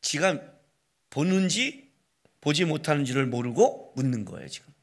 지가 0.01 0.41
보는지 1.11 1.92
보지 2.43 2.67
못하는지를 2.67 3.27
모르고 3.27 3.95
묻는 3.97 4.27
거예요, 4.27 4.47
지금. 4.49 4.75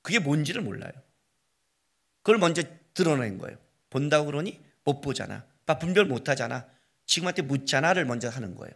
그게 0.00 0.18
뭔지를 0.18 0.62
몰라요. 0.62 0.92
그걸 2.22 2.38
먼저 2.38 2.62
드러낸 2.94 3.38
거예요. 3.38 3.58
본다고 3.90 4.26
그러니 4.26 4.62
못 4.84 5.00
보잖아. 5.00 5.44
분별 5.80 6.06
못 6.06 6.28
하잖아. 6.28 6.66
지금한테 7.06 7.42
묻잖아를 7.42 8.06
먼저 8.06 8.28
하는 8.28 8.54
거예요. 8.54 8.72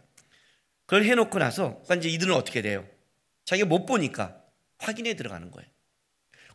그걸 0.85 1.05
해놓고 1.05 1.39
나서 1.39 1.81
그러니까 1.83 1.95
이제 1.95 2.09
이들은 2.09 2.33
어떻게 2.33 2.61
돼요? 2.61 2.85
자기가 3.45 3.67
못 3.67 3.85
보니까 3.85 4.43
확인에 4.77 5.15
들어가는 5.15 5.49
거예요. 5.49 5.69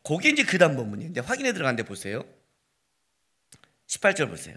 그게 0.02 0.30
이제 0.30 0.44
그 0.44 0.58
다음 0.58 0.76
본문인데 0.76 1.20
확인에 1.20 1.52
들어가는데 1.52 1.84
보세요. 1.84 2.24
18절 3.86 4.28
보세요. 4.28 4.56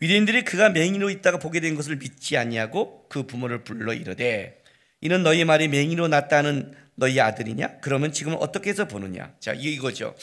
유대인들이 0.00 0.44
그가 0.44 0.70
맹인으로 0.70 1.10
있다가 1.10 1.38
보게 1.38 1.60
된 1.60 1.74
것을 1.74 1.96
믿지 1.96 2.36
아니하고 2.36 3.06
그 3.08 3.24
부모를 3.24 3.64
불러 3.64 3.92
이르되 3.92 4.57
이는 5.00 5.22
너희 5.22 5.44
말이 5.44 5.68
맹인으로 5.68 6.08
났다는 6.08 6.74
너희 6.94 7.20
아들이냐? 7.20 7.80
그러면 7.80 8.12
지금 8.12 8.36
어떻게 8.38 8.70
해서 8.70 8.86
보느냐? 8.88 9.34
자, 9.38 9.52
이거죠. 9.52 10.14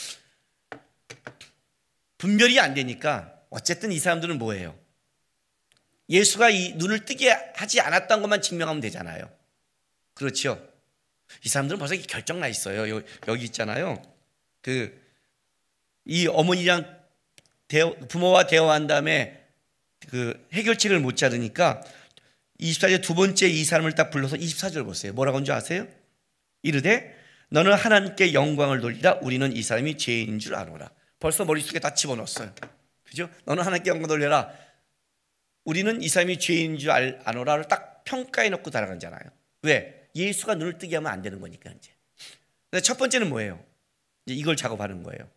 분별이 2.18 2.60
안 2.60 2.74
되니까 2.74 3.34
어쨌든 3.50 3.92
이 3.92 4.00
사람들은 4.00 4.38
뭐예요? 4.38 4.78
예수가 6.10 6.50
이 6.50 6.74
눈을 6.74 7.06
뜨게 7.06 7.32
하지 7.56 7.82
않았던 7.82 8.22
것만 8.22 8.42
증명하면 8.42 8.82
되잖아요. 8.82 9.30
그렇죠? 10.14 10.68
이 11.44 11.50
사람들은 11.50 11.80
벌써 11.80 11.96
결정 12.08 12.40
나 12.40 12.48
있어요. 12.48 13.02
여기 13.28 13.46
있잖아요. 13.46 14.02
그 14.62 15.06
이 16.06 16.28
어머니랑 16.28 16.86
대어, 17.68 17.96
부모와 18.08 18.46
대화한 18.46 18.88
다음에 18.88 19.44
그 20.08 20.48
해결책을 20.54 21.00
못 21.00 21.18
자르니까 21.18 21.82
24절 22.60 23.02
두 23.02 23.16
번째 23.16 23.48
이 23.48 23.64
사람을 23.64 23.94
딱 23.94 24.10
불러서 24.10 24.38
24절 24.38 24.86
보세요. 24.86 25.14
뭐라고 25.14 25.38
한줄 25.38 25.54
아세요? 25.54 25.88
이르되 26.64 27.16
너는 27.50 27.74
하나님께 27.74 28.34
영광을 28.34 28.82
돌리라 28.82 29.20
우리는 29.22 29.56
이 29.56 29.62
사람이 29.62 29.98
죄인인 29.98 30.40
줄 30.40 30.56
아노라. 30.56 30.90
벌써 31.20 31.46
머릿속에 31.46 31.80
다 31.80 31.94
집어넣었어요. 31.94 32.54
그죠? 33.04 33.30
너는 33.46 33.64
하나님께 33.64 33.90
영광 33.90 34.08
돌려라. 34.08 34.52
우리는 35.64 36.02
이 36.02 36.08
사람이 36.08 36.40
죄인인 36.40 36.78
줄 36.78 36.92
아노라를 36.92 37.68
딱 37.68 38.04
평가해 38.04 38.50
놓고 38.50 38.70
달아가잖아요. 38.72 39.24
왜? 39.64 40.10
예수가 40.16 40.56
눈을 40.56 40.78
뜨게 40.78 40.96
하면 40.96 41.12
안 41.12 41.22
되는 41.22 41.40
거니까 41.40 41.72
이제. 41.72 41.92
첫 42.82 42.98
번째는 42.98 43.30
뭐예요? 43.30 43.64
이제 44.26 44.36
이걸 44.36 44.56
작업하는 44.56 45.04
거예요. 45.04 45.30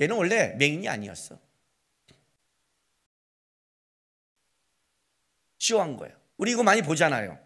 얘는 0.00 0.16
원래 0.16 0.54
맹인이 0.58 0.88
아니었어. 0.88 1.38
쇼한 5.58 5.96
거예요. 5.96 6.14
우리 6.36 6.52
이거 6.52 6.62
많이 6.62 6.82
보잖아요. 6.82 7.38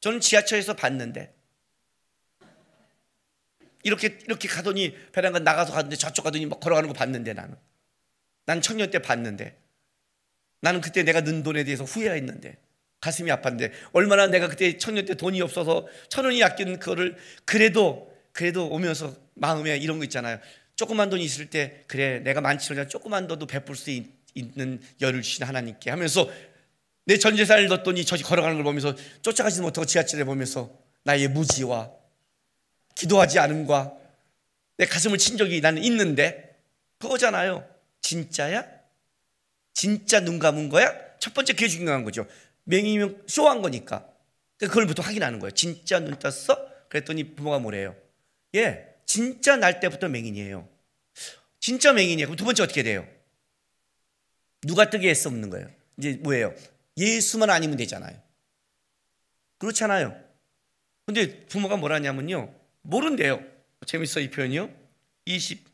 저는 0.00 0.20
지하철에서 0.20 0.74
봤는데 0.74 1.34
이렇게 3.82 4.18
이렇게 4.24 4.48
가더니 4.48 4.96
배란간 5.12 5.44
나가서 5.44 5.72
가는데 5.72 5.96
저쪽 5.96 6.22
가더니 6.22 6.46
막 6.46 6.60
걸어가는 6.60 6.88
거 6.88 6.94
봤는데 6.94 7.34
나는 7.34 7.56
난 8.44 8.60
청년 8.60 8.90
때 8.90 8.98
봤는데 9.00 9.56
나는 10.60 10.80
그때 10.80 11.02
내가 11.02 11.20
는 11.20 11.42
돈에 11.42 11.64
대해서 11.64 11.84
후회했는데 11.84 12.58
가슴이 13.00 13.30
아팠는데 13.30 13.72
얼마나 13.92 14.26
내가 14.26 14.48
그때 14.48 14.76
청년 14.76 15.04
때 15.04 15.14
돈이 15.14 15.40
없어서 15.40 15.86
천 16.08 16.24
원이 16.24 16.42
아낀 16.42 16.78
그거를 16.78 17.16
그래도 17.44 18.12
그래도 18.32 18.68
오면서 18.68 19.14
마음에 19.34 19.76
이런 19.76 19.98
거 19.98 20.04
있잖아요. 20.04 20.38
조그만 20.74 21.10
돈이 21.10 21.22
있을 21.22 21.50
때 21.50 21.84
그래 21.86 22.20
내가 22.20 22.40
많지 22.40 22.72
않아 22.72 22.86
조그만 22.86 23.26
돈도 23.26 23.46
베풀 23.46 23.76
수 23.76 23.90
있, 23.90 24.18
는 24.54 24.80
열을 25.00 25.22
주신 25.22 25.44
하나님께 25.44 25.90
하면서 25.90 26.30
내 27.08 27.16
전 27.16 27.36
재산을 27.36 27.68
넣었더니 27.68 28.04
저기 28.04 28.22
걸어가는 28.22 28.56
걸 28.56 28.64
보면서 28.64 28.94
쫓아가지도 29.22 29.62
못하고 29.62 29.86
지하철에 29.86 30.24
보면서 30.24 30.70
나의 31.04 31.28
무지와 31.28 31.90
기도하지 32.94 33.38
않음과 33.38 33.96
내 34.76 34.84
가슴을 34.84 35.16
친 35.16 35.38
적이 35.38 35.62
나는 35.62 35.82
있는데 35.84 36.60
그거잖아요. 36.98 37.66
진짜야? 38.02 38.66
진짜 39.72 40.20
눈 40.20 40.38
감은 40.38 40.68
거야? 40.68 40.94
첫 41.18 41.32
번째 41.32 41.54
그게 41.54 41.66
중요한 41.66 42.04
거죠. 42.04 42.26
맹이면 42.64 43.24
쇼한 43.26 43.62
거니까. 43.62 44.06
그걸 44.58 44.86
부터 44.86 45.02
확인하는 45.02 45.38
거예요. 45.38 45.52
진짜 45.52 46.00
눈 46.00 46.18
떴어? 46.18 46.58
그랬더니 46.90 47.34
부모가 47.34 47.58
뭐래요? 47.58 47.96
예, 48.54 48.86
진짜 49.06 49.56
날 49.56 49.80
때부터 49.80 50.08
맹인이에요. 50.08 50.68
진짜 51.58 51.94
맹인이에요. 51.94 52.26
그럼 52.26 52.36
두 52.36 52.44
번째 52.44 52.64
어떻게 52.64 52.82
돼요? 52.82 53.08
누가 54.62 54.90
뜨게 54.90 55.08
했어 55.08 55.30
없는 55.30 55.48
거예요. 55.48 55.70
이제 55.96 56.18
뭐예요? 56.20 56.54
예수만 56.98 57.48
아니면 57.50 57.76
되잖아요. 57.76 58.20
그렇잖아요. 59.58 60.18
근데 61.06 61.46
부모가 61.46 61.76
뭐라냐면요. 61.76 62.52
모른대요. 62.82 63.42
재밌어 63.86 64.20
이 64.20 64.30
표현이요. 64.30 64.70
20 65.24 65.66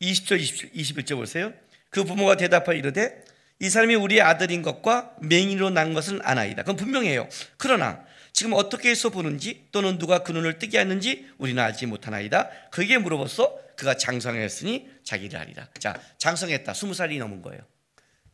20절 0.00 0.40
20, 0.40 0.72
21절 0.74 1.16
보세요. 1.16 1.52
그 1.90 2.04
부모가 2.04 2.36
대답하여 2.36 2.76
이르되 2.76 3.24
이 3.60 3.70
사람이 3.70 3.94
우리의 3.94 4.20
아들인 4.20 4.62
것과 4.62 5.14
맹인으로 5.20 5.70
난 5.70 5.94
것은 5.94 6.20
아나이다. 6.22 6.62
그건 6.62 6.76
분명해요. 6.76 7.28
그러나 7.56 8.04
지금 8.32 8.52
어떻게 8.52 8.90
해서 8.90 9.08
보는지 9.08 9.68
또는 9.72 9.98
누가 9.98 10.18
그 10.22 10.32
눈을 10.32 10.58
뜨게 10.58 10.78
했는지 10.78 11.26
우리는 11.38 11.62
알지 11.62 11.86
못하나이다. 11.86 12.50
그에게 12.70 12.98
물어봤어. 12.98 13.58
그가 13.76 13.96
장성했으니 13.96 14.88
자기를 15.04 15.38
하리라. 15.38 15.68
자, 15.78 15.98
장성했다. 16.18 16.74
스무 16.74 16.92
살이 16.92 17.18
넘은 17.18 17.40
거예요. 17.42 17.62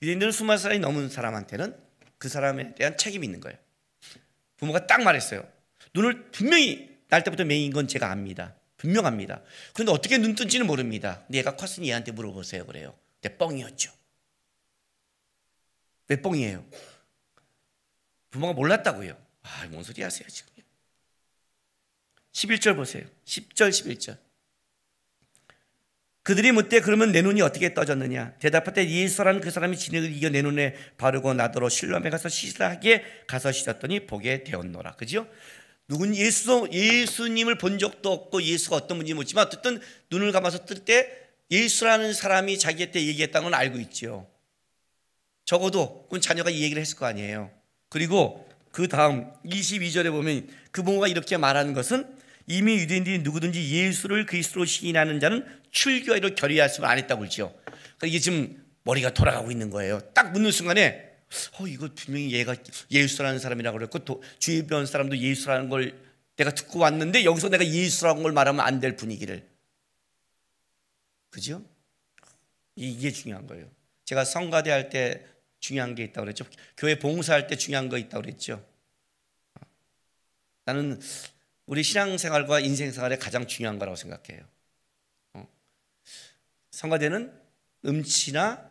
유대인들은 0.02 0.32
스무 0.32 0.58
살이 0.58 0.80
넘은 0.80 1.08
사람한테는 1.08 1.78
그 2.18 2.28
사람에 2.28 2.74
대한 2.74 2.98
책임이 2.98 3.24
있는 3.24 3.40
거예요. 3.40 3.56
부모가 4.56 4.86
딱 4.86 5.02
말했어요. 5.02 5.48
눈을 5.94 6.30
분명히 6.32 6.98
날 7.08 7.22
때부터 7.22 7.44
맹인 7.44 7.72
건 7.72 7.86
제가 7.86 8.10
압니다. 8.10 8.56
분명합니다. 8.78 9.42
그런데 9.74 9.92
어떻게 9.92 10.18
눈 10.18 10.34
뜬지는 10.34 10.66
모릅니다. 10.66 11.24
얘가 11.32 11.54
컸으니 11.54 11.88
얘한테 11.88 12.10
물어보세요. 12.10 12.66
그래요. 12.66 12.98
내 13.20 13.36
뻥이었죠. 13.36 13.92
왜 16.08 16.20
뻥이에요? 16.20 16.66
부모가 18.30 18.54
몰랐다고요. 18.54 19.16
아, 19.42 19.66
뭔 19.68 19.84
소리 19.84 20.02
하세요, 20.02 20.26
지금. 20.28 20.52
11절 22.32 22.74
보세요. 22.74 23.04
10절, 23.24 23.70
11절. 23.70 24.18
그들이 26.22 26.52
묻되 26.52 26.80
그러면 26.80 27.10
내 27.10 27.20
눈이 27.20 27.42
어떻게 27.42 27.74
떠졌느냐? 27.74 28.34
대답할 28.38 28.88
예수라는 28.88 29.40
그 29.40 29.50
사람이 29.50 29.76
진흙을 29.76 30.12
이겨 30.14 30.28
내 30.28 30.42
눈에 30.42 30.74
바르고 30.96 31.34
나더러 31.34 31.68
실로암에 31.68 32.10
가서 32.10 32.28
씻으하게 32.28 33.04
가서 33.26 33.50
씻었더니 33.50 34.06
보게 34.06 34.44
되었노라. 34.44 34.92
그죠? 34.92 35.26
누군 35.88 36.14
예수 36.14 36.68
예수님을 36.72 37.58
본 37.58 37.78
적도 37.78 38.12
없고 38.12 38.42
예수가 38.42 38.76
어떤 38.76 38.98
분인지 38.98 39.14
묻지만 39.14 39.46
어쨌든 39.46 39.80
눈을 40.10 40.30
감아서 40.32 40.64
뜰 40.64 40.84
때 40.84 41.18
예수라는 41.50 42.14
사람이 42.14 42.58
자기한테 42.58 43.04
얘기했다는 43.06 43.50
건 43.50 43.54
알고 43.54 43.78
있죠. 43.80 44.26
적어도 45.44 46.04
그건 46.04 46.20
자녀가 46.20 46.48
이 46.48 46.62
얘기를 46.62 46.80
했을 46.80 46.96
거 46.96 47.04
아니에요. 47.04 47.50
그리고 47.90 48.48
그 48.70 48.88
다음 48.88 49.30
22절에 49.44 50.10
보면 50.10 50.48
그 50.70 50.82
부모가 50.82 51.08
이렇게 51.08 51.36
말하는 51.36 51.74
것은 51.74 52.06
이미 52.46 52.76
유대인들이 52.76 53.18
누구든지 53.18 53.70
예수를 53.70 54.24
그리스도로 54.24 54.64
시인하는 54.64 55.20
자는 55.20 55.44
출교하기로 55.72 56.34
결의할 56.36 56.68
수는 56.70 56.88
안 56.88 56.98
했다고 56.98 57.20
그러죠. 57.20 57.52
그러니까 57.66 58.06
이게 58.06 58.18
지금 58.18 58.64
머리가 58.84 59.12
돌아가고 59.12 59.50
있는 59.50 59.70
거예요. 59.70 60.00
딱 60.14 60.32
묻는 60.32 60.50
순간에 60.52 61.10
어 61.58 61.66
이거 61.66 61.88
분명히 61.94 62.32
얘가 62.32 62.54
예수라는 62.90 63.38
사람이라고 63.38 63.78
그랬고 63.78 63.98
또 64.00 64.22
주변 64.38 64.86
사람도 64.86 65.16
예수라는 65.18 65.68
걸 65.68 65.98
내가 66.36 66.50
듣고 66.54 66.78
왔는데 66.78 67.24
여기서 67.24 67.48
내가 67.48 67.66
예수라는 67.66 68.22
걸 68.22 68.32
말하면 68.32 68.60
안 68.64 68.80
될 68.80 68.96
분위기를 68.96 69.48
그죠? 71.30 71.64
이게 72.76 73.10
중요한 73.10 73.46
거예요. 73.46 73.70
제가 74.04 74.24
성가대 74.24 74.70
할 74.70 74.90
때 74.90 75.26
중요한 75.60 75.94
게 75.94 76.02
있다고 76.04 76.24
그랬죠. 76.24 76.44
교회 76.76 76.98
봉사할 76.98 77.46
때 77.46 77.56
중요한 77.56 77.88
거 77.88 77.96
있다고 77.96 78.22
그랬죠. 78.22 78.66
나는 80.64 81.00
우리 81.66 81.82
신앙생활과 81.82 82.60
인생생활에 82.60 83.16
가장 83.16 83.46
중요한 83.46 83.78
거라고 83.78 83.96
생각해요. 83.96 84.44
어. 86.72 86.76
성가대는 86.76 87.40
음치나 87.84 88.70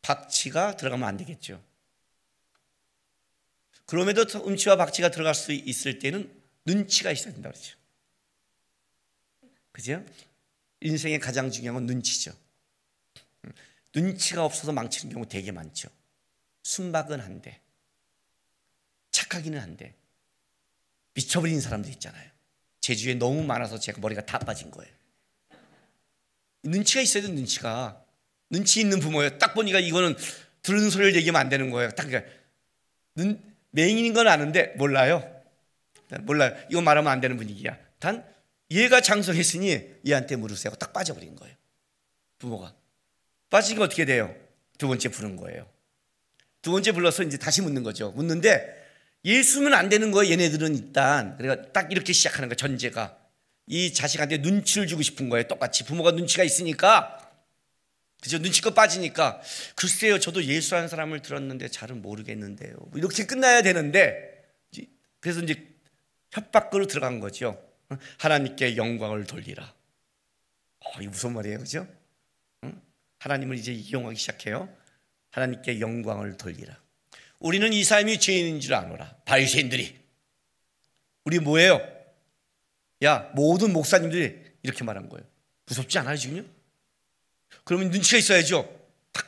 박치가 0.00 0.76
들어가면 0.76 1.06
안 1.06 1.16
되겠죠. 1.16 1.62
그럼에도 3.86 4.22
음치와 4.46 4.76
박치가 4.76 5.10
들어갈 5.10 5.34
수 5.34 5.52
있을 5.52 5.98
때는 5.98 6.32
눈치가 6.64 7.10
있어야 7.10 7.32
된다 7.32 7.50
그러죠. 7.50 7.76
그죠? 9.72 10.04
인생의 10.80 11.18
가장 11.20 11.50
중요한 11.50 11.74
건 11.74 11.86
눈치죠. 11.86 12.32
음. 13.44 13.52
눈치가 13.94 14.44
없어서 14.44 14.72
망치는 14.72 15.12
경우 15.12 15.26
되게 15.28 15.52
많죠. 15.52 15.88
순박은 16.62 17.20
한데 17.20 17.60
착하기는 19.10 19.60
한데 19.60 19.94
미쳐버린 21.14 21.60
사람들 21.60 21.90
있잖아요. 21.92 22.30
제주에 22.80 23.14
너무 23.14 23.44
많아서 23.44 23.78
제가 23.78 24.00
머리가 24.00 24.24
다 24.24 24.38
빠진 24.38 24.70
거예요. 24.70 24.92
눈치가 26.62 27.00
있어야 27.00 27.22
돼 27.22 27.28
눈치가. 27.28 28.04
눈치 28.50 28.80
있는 28.80 29.00
부모예요. 29.00 29.38
딱 29.38 29.54
보니까 29.54 29.80
이거는 29.80 30.14
들은 30.62 30.90
소리를 30.90 31.16
얘기하면 31.16 31.40
안 31.40 31.48
되는 31.48 31.70
거예요. 31.70 31.90
딱 31.90 32.06
눈, 33.14 33.42
맹인인 33.70 34.12
건 34.12 34.28
아는데 34.28 34.74
몰라요. 34.76 35.28
몰라요. 36.20 36.54
이거 36.70 36.80
말하면 36.80 37.10
안 37.10 37.20
되는 37.20 37.36
분위기야. 37.36 37.78
단 37.98 38.24
얘가 38.70 39.00
장성했으니 39.00 39.80
얘한테 40.06 40.36
물으세요. 40.36 40.72
딱 40.74 40.92
빠져버린 40.92 41.34
거예요. 41.36 41.54
부모가. 42.38 42.74
빠지니까 43.50 43.84
어떻게 43.84 44.04
돼요? 44.04 44.34
두 44.78 44.88
번째 44.88 45.08
부른 45.08 45.36
거예요. 45.36 45.68
두 46.60 46.70
번째 46.70 46.92
불러서 46.92 47.22
이제 47.22 47.38
다시 47.38 47.60
묻는 47.62 47.82
거죠. 47.82 48.12
묻는데 48.12 48.80
예수면 49.24 49.74
안 49.74 49.88
되는 49.88 50.10
거예요. 50.10 50.32
얘네들은 50.32 50.74
일단. 50.74 51.36
그러니까 51.36 51.72
딱 51.72 51.92
이렇게 51.92 52.12
시작하는 52.12 52.48
거예요. 52.48 52.56
전제가. 52.56 53.18
이 53.66 53.92
자식한테 53.92 54.38
눈치를 54.38 54.86
주고 54.86 55.02
싶은 55.02 55.28
거예요. 55.28 55.46
똑같이 55.48 55.84
부모가 55.84 56.12
눈치가 56.12 56.42
있으니까. 56.42 57.18
그죠? 58.20 58.38
눈치껏 58.38 58.74
빠지니까. 58.74 59.40
글쎄요. 59.74 60.18
저도 60.18 60.44
예수라는 60.44 60.88
사람을 60.88 61.22
들었는데 61.22 61.68
잘은 61.68 62.02
모르겠는데요. 62.02 62.74
뭐 62.76 62.92
이렇게 62.96 63.26
끝나야 63.26 63.62
되는데. 63.62 64.30
그래서 65.20 65.40
이제 65.40 65.68
협박으로 66.32 66.86
들어간 66.86 67.20
거죠. 67.20 67.62
하나님께 68.18 68.76
영광을 68.76 69.24
돌리라. 69.24 69.74
어, 70.80 71.00
이 71.00 71.06
무슨 71.06 71.34
말이에요. 71.34 71.58
그죠? 71.58 71.86
하나님을 73.18 73.56
이제 73.56 73.72
이용하기 73.72 74.16
시작해요. 74.16 74.68
하나님께 75.30 75.80
영광을 75.80 76.36
돌리라. 76.36 76.76
우리는 77.38 77.72
이 77.72 77.84
삶이 77.84 78.18
죄인인 78.18 78.60
줄 78.60 78.74
아노라. 78.74 79.16
바리새인들이 79.24 79.96
우리 81.24 81.38
뭐예요? 81.38 81.80
야 83.02 83.30
모든 83.34 83.72
목사님들이 83.72 84.38
이렇게 84.62 84.84
말한 84.84 85.08
거예요. 85.08 85.24
무섭지 85.66 85.98
않아요 85.98 86.16
지금요? 86.16 86.44
그러면 87.64 87.90
눈치가 87.90 88.18
있어야죠. 88.18 88.68
딱 89.12 89.26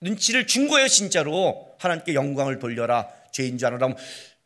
눈치를 0.00 0.46
준 0.46 0.68
거예요 0.68 0.88
진짜로. 0.88 1.74
하나님께 1.78 2.14
영광을 2.14 2.58
돌려라. 2.58 3.08
죄인 3.32 3.58
줄 3.58 3.68
아노라. 3.68 3.94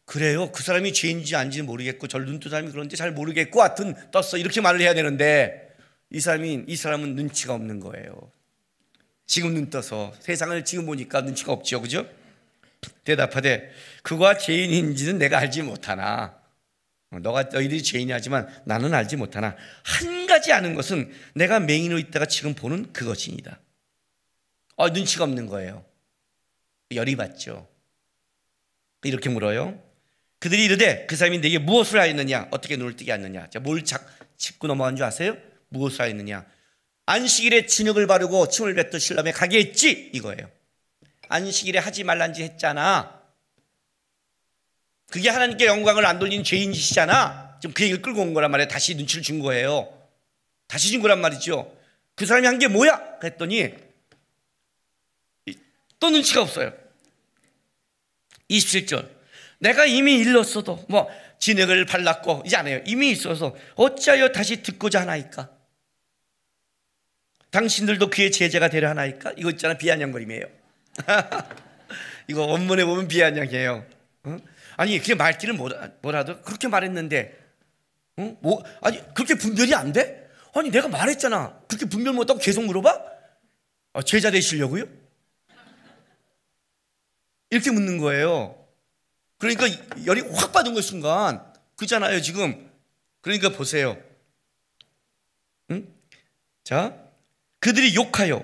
그래요. 0.04 0.50
그 0.50 0.62
사람이 0.62 0.92
죄인지 0.92 1.36
아닌지 1.36 1.62
모르겠고 1.62 2.08
저를 2.08 2.26
눈뜬 2.26 2.50
사람이 2.50 2.72
그런지 2.72 2.96
잘 2.96 3.12
모르겠고 3.12 3.62
하여튼 3.62 3.94
떴어. 4.10 4.38
이렇게 4.38 4.60
말을 4.60 4.80
해야 4.80 4.94
되는데 4.94 5.74
이 6.10 6.18
사람이 6.18 6.64
이 6.66 6.76
사람은 6.76 7.14
눈치가 7.14 7.54
없는 7.54 7.80
거예요. 7.80 8.32
지금 9.26 9.54
눈 9.54 9.70
떠서 9.70 10.12
세상을 10.18 10.64
지금 10.64 10.86
보니까 10.86 11.20
눈치가 11.20 11.52
없죠. 11.52 11.80
그죠? 11.80 12.08
대답하되 13.04 13.70
그가 14.02 14.36
죄인인지는 14.36 15.18
내가 15.18 15.38
알지 15.38 15.62
못하나 15.62 16.39
너가 17.18 17.44
너희들이 17.44 17.82
죄인이 17.82 18.12
하지만 18.12 18.48
나는 18.64 18.94
알지 18.94 19.16
못하나 19.16 19.56
한 19.82 20.26
가지 20.26 20.52
아는 20.52 20.74
것은 20.74 21.12
내가 21.34 21.58
맹인으로 21.58 21.98
있다가 21.98 22.26
지금 22.26 22.54
보는 22.54 22.92
그것이니다. 22.92 23.60
어, 24.76 24.88
눈치가 24.90 25.24
없는 25.24 25.46
거예요. 25.46 25.84
열이 26.92 27.16
받죠. 27.16 27.68
이렇게 29.02 29.28
물어요. 29.28 29.82
그들이 30.38 30.64
이르되 30.64 31.06
그 31.06 31.16
사람이 31.16 31.40
내게 31.40 31.58
무엇을 31.58 32.00
하였느냐 32.00 32.48
어떻게 32.50 32.76
눈을 32.76 32.96
뜨게 32.96 33.12
하느냐 33.12 33.48
자, 33.50 33.60
뭘 33.60 33.84
짚고 33.84 34.66
넘어간 34.68 34.96
줄 34.96 35.04
아세요? 35.04 35.36
무엇을 35.68 36.00
하였느냐 36.00 36.46
안식일에 37.06 37.66
진흙을 37.66 38.06
바르고 38.06 38.48
침을 38.48 38.74
뱉듯 38.74 39.00
신람에 39.00 39.32
가게 39.32 39.58
했지 39.58 40.10
이거예요 40.14 40.50
안식일에 41.28 41.78
하지 41.78 42.04
말란 42.04 42.32
짓 42.32 42.42
했잖아 42.42 43.19
그게 45.10 45.28
하나님께 45.28 45.66
영광을 45.66 46.06
안 46.06 46.18
돌리는 46.18 46.44
죄인 46.44 46.72
짓이잖아 46.72 47.58
지금 47.60 47.74
그 47.74 47.82
얘기를 47.82 48.00
끌고 48.00 48.20
온 48.22 48.32
거란 48.34 48.50
말이에요 48.50 48.68
다시 48.68 48.94
눈치를 48.94 49.22
준 49.22 49.40
거예요 49.40 49.92
다시 50.66 50.90
준 50.90 51.02
거란 51.02 51.20
말이죠 51.20 51.76
그 52.14 52.26
사람이 52.26 52.46
한 52.46 52.58
게 52.58 52.68
뭐야? 52.68 53.18
그랬더니 53.18 53.74
또 55.98 56.10
눈치가 56.10 56.42
없어요 56.42 56.72
27절 58.50 59.08
내가 59.58 59.84
이미 59.84 60.14
일렀어도 60.14 60.84
뭐 60.88 61.08
진액을 61.38 61.86
발랐고 61.86 62.42
이제 62.44 62.56
안 62.56 62.66
해요. 62.66 62.82
이미 62.84 63.10
있어서 63.10 63.56
어찌하여 63.74 64.30
다시 64.30 64.62
듣고자 64.62 65.00
하나이까? 65.00 65.50
당신들도 67.50 68.10
그의 68.10 68.30
제자가 68.30 68.68
되려 68.68 68.90
하나이까? 68.90 69.32
이거 69.36 69.50
있잖아 69.50 69.76
비아냥거림이에요. 69.76 70.44
이거 72.28 72.44
원문에 72.44 72.84
보면 72.84 73.08
비아냥이에요. 73.08 73.86
어? 74.24 74.36
아니 74.80 74.98
그게 74.98 75.14
말귀를 75.14 75.52
뭐라 76.00 76.24
도 76.24 76.40
그렇게 76.40 76.66
말했는데 76.66 77.38
어? 78.16 78.38
뭐 78.40 78.64
아니 78.80 78.96
그렇게 79.12 79.34
분별이 79.34 79.74
안 79.74 79.92
돼? 79.92 80.26
아니 80.54 80.70
내가 80.70 80.88
말했잖아. 80.88 81.60
그렇게 81.68 81.84
분별 81.84 82.14
못하고 82.14 82.40
계속 82.40 82.64
물어봐? 82.64 82.98
아, 83.92 84.02
제자 84.02 84.30
되시려고요? 84.30 84.86
이렇게 87.50 87.70
묻는 87.70 87.98
거예요. 87.98 88.56
그러니까 89.36 89.66
열이 90.06 90.22
확 90.32 90.50
받은 90.50 90.72
그 90.72 90.80
순간 90.80 91.44
그잖아요 91.76 92.22
지금. 92.22 92.70
그러니까 93.20 93.50
보세요. 93.50 94.02
응? 95.72 95.92
자, 96.64 96.96
그들이 97.58 97.94
욕하여 97.96 98.42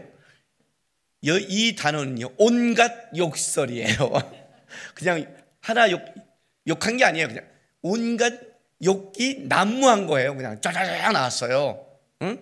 이 1.22 1.74
단어는요 1.76 2.28
온갖 2.36 3.16
욕설이에요. 3.16 4.12
그냥 4.94 5.34
하나 5.62 5.90
욕 5.90 6.25
욕한 6.68 6.96
게 6.96 7.04
아니에요. 7.04 7.28
그냥 7.28 7.44
온갖 7.82 8.32
욕이 8.84 9.46
난무한 9.48 10.06
거예요. 10.06 10.36
그냥 10.36 10.60
쫙쫙 10.60 11.12
나왔어요. 11.12 11.86
응? 12.22 12.38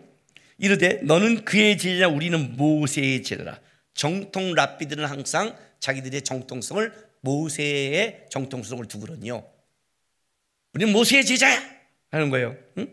이르되 0.58 1.00
너는 1.02 1.44
그의 1.44 1.78
제자 1.78 2.08
우리는 2.08 2.56
모세의 2.56 3.22
제자라. 3.22 3.60
정통 3.94 4.54
랍비들은 4.54 5.04
항상 5.04 5.56
자기들의 5.80 6.22
정통성을 6.22 6.92
모세의 7.20 8.26
정통성을 8.30 8.86
두거든요. 8.86 9.46
우리는 10.72 10.92
모세의 10.92 11.24
제자야 11.24 11.62
하는 12.10 12.30
거예요. 12.30 12.56
응? 12.78 12.88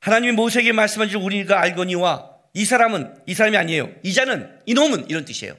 하나님이 0.00 0.32
모세에게 0.32 0.72
말씀한 0.72 1.08
줄 1.08 1.20
우리가 1.22 1.60
알거니와 1.60 2.34
이 2.52 2.64
사람은 2.64 3.22
이 3.26 3.34
사람이 3.34 3.56
아니에요. 3.56 3.90
이자는 4.02 4.60
이놈은 4.66 5.08
이런 5.08 5.24
뜻이에요. 5.24 5.56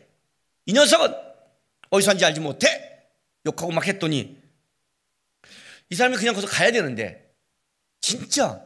이 0.67 0.74
녀석은 0.74 1.13
어디서 1.89 2.12
한지 2.12 2.26
알지 2.26 2.39
못해 2.39 2.94
욕하고 3.45 3.71
막 3.71 3.86
했더니 3.88 4.41
이 5.89 5.95
사람이 5.95 6.17
그냥 6.17 6.34
거기서 6.34 6.51
가야 6.51 6.71
되는데 6.71 7.31
진짜 8.01 8.62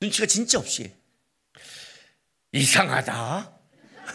눈치가 0.00 0.26
진짜 0.26 0.58
없이 0.58 0.92
이상하다. 2.52 3.52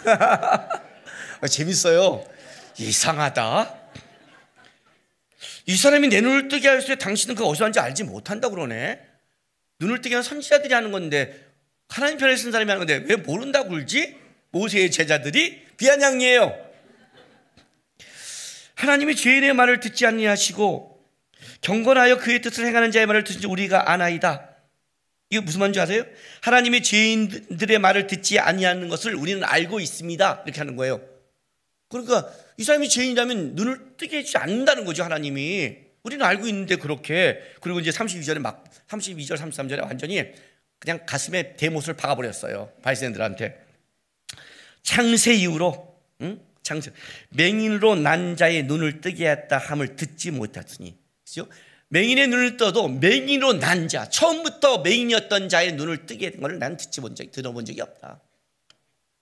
재밌어요. 1.49 2.25
이상하다. 2.77 3.81
이 5.67 5.75
사람이 5.75 6.10
내 6.10 6.21
눈을 6.21 6.47
뜨게 6.47 6.67
할때 6.67 6.95
당신은 6.95 7.36
그 7.36 7.45
어디서 7.45 7.65
한지 7.65 7.79
알지 7.79 8.03
못한다 8.03 8.49
그러네. 8.49 8.99
눈을 9.79 10.01
뜨게 10.01 10.15
한 10.15 10.23
선지자들이 10.23 10.73
하는 10.73 10.91
건데 10.91 11.45
하나님 11.88 12.17
편에 12.17 12.36
쓴 12.36 12.51
사람이 12.51 12.69
하는 12.69 12.86
건데 12.86 13.05
왜 13.08 13.15
모른다고 13.15 13.69
그러지? 13.69 14.17
모세의 14.51 14.91
제자들이 14.91 15.65
비아냥이에요. 15.77 16.64
하나님이 18.75 19.15
죄인의 19.15 19.53
말을 19.53 19.79
듣지 19.79 20.05
아니하시고 20.05 20.95
경건하여 21.61 22.17
그의 22.19 22.41
뜻을 22.41 22.65
행하는 22.65 22.91
자의 22.91 23.05
말을 23.05 23.23
듣지 23.23 23.47
우리가 23.47 23.91
아나이다. 23.91 24.49
이게 25.29 25.39
무슨 25.41 25.59
말인지 25.59 25.79
아세요? 25.79 26.05
하나님이 26.41 26.83
죄인들의 26.83 27.79
말을 27.79 28.07
듣지 28.07 28.39
아니하는 28.39 28.89
것을 28.89 29.15
우리는 29.15 29.43
알고 29.43 29.79
있습니다. 29.79 30.43
이렇게 30.45 30.59
하는 30.59 30.75
거예요. 30.75 31.01
그러니까 31.89 32.29
이 32.57 32.63
사람이 32.63 32.89
죄인이라면 32.89 33.55
눈을 33.55 33.97
뜨게 33.97 34.19
해주지 34.19 34.38
않는다는 34.38 34.85
거죠, 34.85 35.03
하나님이. 35.03 35.77
우리는 36.03 36.23
알고 36.23 36.47
있는데 36.47 36.75
그렇게. 36.75 37.41
그리고 37.61 37.79
이제 37.79 37.89
32절에 37.89 38.39
막, 38.39 38.63
32절, 38.88 39.38
33절에 39.38 39.81
완전히 39.81 40.31
그냥 40.79 40.99
가슴에 41.05 41.55
대못을 41.55 41.95
박아버렸어요. 41.95 42.71
바리새인들한테. 42.83 43.65
창세 44.83 45.33
이후로, 45.33 45.97
응? 46.21 46.39
창세. 46.65 46.91
맹인으로 47.30 47.95
난 47.95 48.36
자의 48.36 48.63
눈을 48.63 48.99
뜨게 48.99 49.30
했다 49.30 49.60
함을 49.60 49.95
듣지 49.95 50.32
못하더니. 50.32 50.97
그죠? 51.23 51.47
맹인의 51.89 52.28
눈을 52.28 52.58
떠도 52.58 52.88
맹인으로 52.88 53.54
난 53.54 53.88
자, 53.88 54.10
처음부터 54.10 54.80
맹인이었던 54.80 55.47
자의 55.47 55.73
눈을 55.73 56.08
뜨게 56.08 56.32
된 56.32 56.41
것을 56.41 56.58
난 56.58 56.75
듣지 56.75 57.01
본 57.01 57.15
적이, 57.15 57.30
들어본 57.30 57.65
적이 57.65 57.82
없다. 57.82 58.19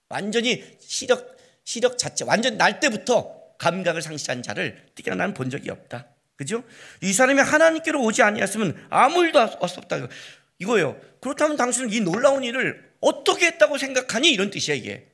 완전히 0.08 0.64
시력, 0.80 1.36
시력 1.64 1.98
자체 1.98 2.24
완전 2.24 2.56
날 2.56 2.80
때부터 2.80 3.42
감각을 3.58 4.00
상실한 4.00 4.42
자를 4.42 4.86
특히나 4.94 5.14
나는 5.14 5.34
본 5.34 5.50
적이 5.50 5.70
없다. 5.70 6.06
그죠? 6.36 6.64
이 7.02 7.12
사람이 7.12 7.40
하나님께로 7.40 8.02
오지 8.02 8.22
아니었으면 8.22 8.86
아무 8.88 9.22
일도 9.22 9.38
없다. 9.38 10.08
이거예요. 10.58 10.98
그렇다면 11.20 11.58
당신은 11.58 11.92
이 11.92 12.00
놀라운 12.00 12.42
일을 12.42 12.92
어떻게 13.00 13.46
했다고 13.46 13.76
생각하니? 13.76 14.30
이런 14.30 14.50
뜻이야, 14.50 14.74
이게. 14.74 15.08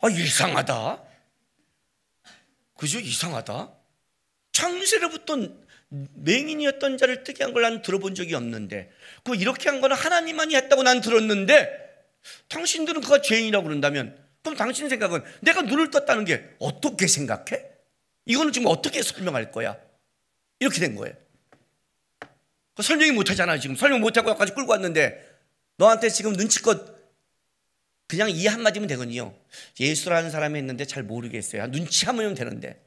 아, 0.00 0.08
이상하다. 0.08 1.09
그죠? 2.80 2.98
이상하다. 2.98 3.72
창세로부터 4.52 5.36
맹인이었던 5.90 6.96
자를 6.96 7.24
뜨게 7.24 7.44
한 7.44 7.52
걸 7.52 7.60
난 7.62 7.82
들어본 7.82 8.14
적이 8.14 8.34
없는데, 8.36 8.90
그 9.22 9.34
이렇게 9.36 9.68
한 9.68 9.82
거는 9.82 9.94
하나님만이 9.94 10.54
했다고 10.56 10.82
난 10.82 11.02
들었는데, 11.02 11.68
당신들은 12.48 13.02
그가 13.02 13.20
죄인이라고 13.20 13.64
그런다면, 13.64 14.18
그럼 14.42 14.56
당신 14.56 14.88
생각은 14.88 15.22
내가 15.42 15.60
눈을 15.60 15.90
떴다는 15.90 16.24
게 16.24 16.42
어떻게 16.58 17.06
생각해? 17.06 17.62
이거는 18.24 18.52
지금 18.54 18.68
어떻게 18.68 19.02
설명할 19.02 19.50
거야? 19.52 19.76
이렇게 20.58 20.80
된 20.80 20.96
거예요. 20.96 21.14
그 22.74 22.82
설명이 22.82 23.10
못하잖아 23.12 23.58
지금 23.58 23.76
설명 23.76 24.00
못하고 24.00 24.30
여기까지 24.30 24.54
끌고 24.54 24.72
왔는데 24.72 25.28
너한테 25.76 26.08
지금 26.08 26.32
눈치껏 26.32 26.99
그냥 28.10 28.28
이 28.28 28.48
한마디면 28.48 28.88
되거든요. 28.88 29.32
예수라는 29.78 30.32
사람이 30.32 30.58
있는데 30.58 30.84
잘 30.84 31.04
모르겠어요. 31.04 31.70
눈치 31.70 32.06
하면 32.06 32.34
되는데 32.34 32.84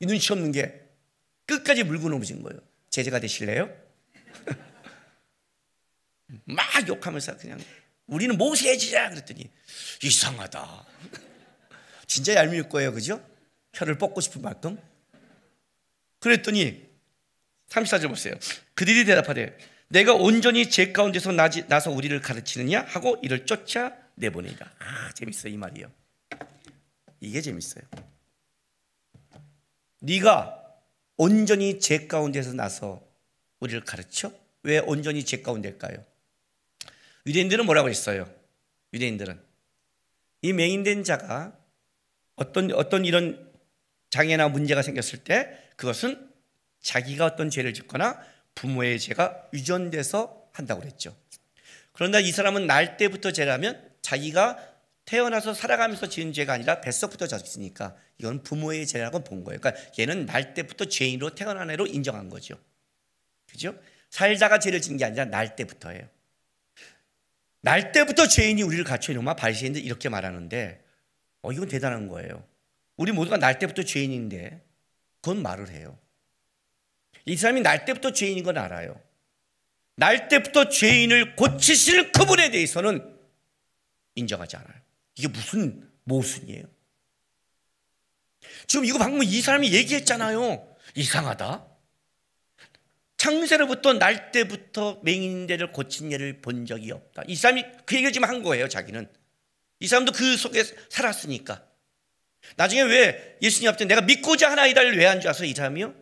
이 0.00 0.06
눈치 0.06 0.32
없는 0.32 0.52
게 0.52 0.80
끝까지 1.44 1.84
물고 1.84 2.08
넘어진 2.08 2.42
거예요. 2.42 2.58
제재가 2.88 3.20
되실래요? 3.20 3.70
막 6.46 6.88
욕하면서 6.88 7.36
그냥 7.36 7.60
우리는 8.06 8.38
모세의 8.38 8.78
지자 8.78 9.10
그랬더니 9.10 9.50
이상하다. 10.02 10.86
진짜 12.08 12.34
얄미울 12.34 12.70
거예요. 12.70 12.94
그죠? 12.94 13.22
혀를 13.74 13.98
뽑고 13.98 14.22
싶은 14.22 14.40
만큼. 14.40 14.78
그랬더니 16.20 16.88
34절 17.68 18.08
보세요. 18.08 18.32
그들이 18.72 19.04
대답하되 19.04 19.58
내가 19.88 20.14
온전히 20.14 20.70
제 20.70 20.90
가운데서 20.90 21.32
나서 21.32 21.90
우리를 21.90 22.18
가르치느냐 22.22 22.86
하고 22.88 23.18
이를 23.22 23.44
쫓아 23.44 24.03
내보내다. 24.16 24.72
아, 24.78 25.12
재밌어 25.14 25.48
이 25.48 25.56
말이요. 25.56 25.90
이게 27.20 27.40
재밌어요. 27.40 27.84
네가 30.00 30.62
온전히 31.16 31.80
제 31.80 32.06
가운데서 32.06 32.52
나서 32.52 33.02
우리를 33.60 33.84
가르쳐? 33.84 34.32
왜 34.62 34.78
온전히 34.78 35.24
제 35.24 35.40
가운데일까요? 35.40 36.04
유대인들은 37.26 37.64
뭐라고 37.64 37.88
했어요? 37.88 38.30
유대인들은 38.92 39.40
이 40.42 40.52
맹인된 40.52 41.04
자가 41.04 41.56
어떤 42.36 42.72
어떤 42.72 43.04
이런 43.04 43.50
장애나 44.10 44.48
문제가 44.48 44.82
생겼을 44.82 45.24
때 45.24 45.58
그것은 45.76 46.30
자기가 46.80 47.24
어떤 47.24 47.48
죄를 47.48 47.72
짓거나 47.72 48.20
부모의 48.54 49.00
죄가 49.00 49.48
유전돼서 49.54 50.48
한다고 50.52 50.82
그랬죠. 50.82 51.16
그런데 51.92 52.20
이 52.20 52.30
사람은 52.30 52.66
날 52.66 52.96
때부터 52.96 53.32
죄라면 53.32 53.93
자기가 54.04 54.58
태어나서 55.06 55.54
살아가면서 55.54 56.08
지은 56.08 56.32
죄가 56.34 56.52
아니라 56.52 56.80
뱃속부터 56.82 57.26
졌으니까 57.26 57.96
이건 58.18 58.42
부모의 58.42 58.86
죄라고 58.86 59.24
본 59.24 59.44
거예요. 59.44 59.58
그러니까 59.60 59.82
얘는 59.98 60.26
날 60.26 60.52
때부터 60.52 60.84
죄인으로 60.84 61.34
태어난 61.34 61.70
애로 61.70 61.86
인정한 61.86 62.28
거죠. 62.28 62.54
그죠? 63.46 63.74
살다가 64.10 64.58
죄를 64.58 64.82
지은 64.82 64.98
게 64.98 65.06
아니라 65.06 65.24
날 65.24 65.56
때부터예요. 65.56 66.06
날 67.62 67.92
때부터 67.92 68.28
죄인이 68.28 68.62
우리를 68.62 68.84
갖춰놓으면 68.84 69.36
바리새인들 69.36 69.82
이렇게 69.82 70.10
말하는데 70.10 70.84
어 71.40 71.52
이건 71.52 71.68
대단한 71.68 72.08
거예요. 72.08 72.46
우리 72.96 73.10
모두가 73.10 73.38
날 73.38 73.58
때부터 73.58 73.84
죄인인데 73.84 74.62
그건 75.22 75.42
말을 75.42 75.70
해요. 75.70 75.98
이 77.24 77.36
사람이 77.38 77.62
날 77.62 77.86
때부터 77.86 78.12
죄인인 78.12 78.44
건 78.44 78.58
알아요. 78.58 79.00
날 79.96 80.28
때부터 80.28 80.68
죄인을 80.68 81.36
고치시는 81.36 82.12
그분에 82.12 82.50
대해서는 82.50 83.13
인정하지 84.14 84.56
않아요. 84.56 84.80
이게 85.16 85.28
무슨 85.28 85.90
모순이에요? 86.04 86.64
지금 88.66 88.84
이거 88.84 88.98
방금 88.98 89.22
이 89.22 89.40
사람이 89.40 89.72
얘기했잖아요. 89.72 90.76
이상하다. 90.94 91.66
창세로부터 93.16 93.94
날 93.94 94.32
때부터 94.32 95.00
맹인대를 95.02 95.72
고친 95.72 96.12
예를 96.12 96.42
본 96.42 96.66
적이 96.66 96.92
없다. 96.92 97.22
이 97.26 97.34
사람이 97.36 97.64
그 97.86 97.94
얘기를 97.94 98.12
지금 98.12 98.28
한 98.28 98.42
거예요, 98.42 98.68
자기는. 98.68 99.10
이 99.80 99.88
사람도 99.88 100.12
그 100.12 100.36
속에 100.36 100.62
살았으니까. 100.90 101.66
나중에 102.56 102.82
왜 102.82 103.38
예수님 103.40 103.70
앞에 103.70 103.86
내가 103.86 104.02
믿고자 104.02 104.50
하나이다를 104.50 104.98
왜 104.98 105.06
한 105.06 105.20
줄 105.20 105.30
아세요, 105.30 105.48
이 105.48 105.54
사람이요? 105.54 105.94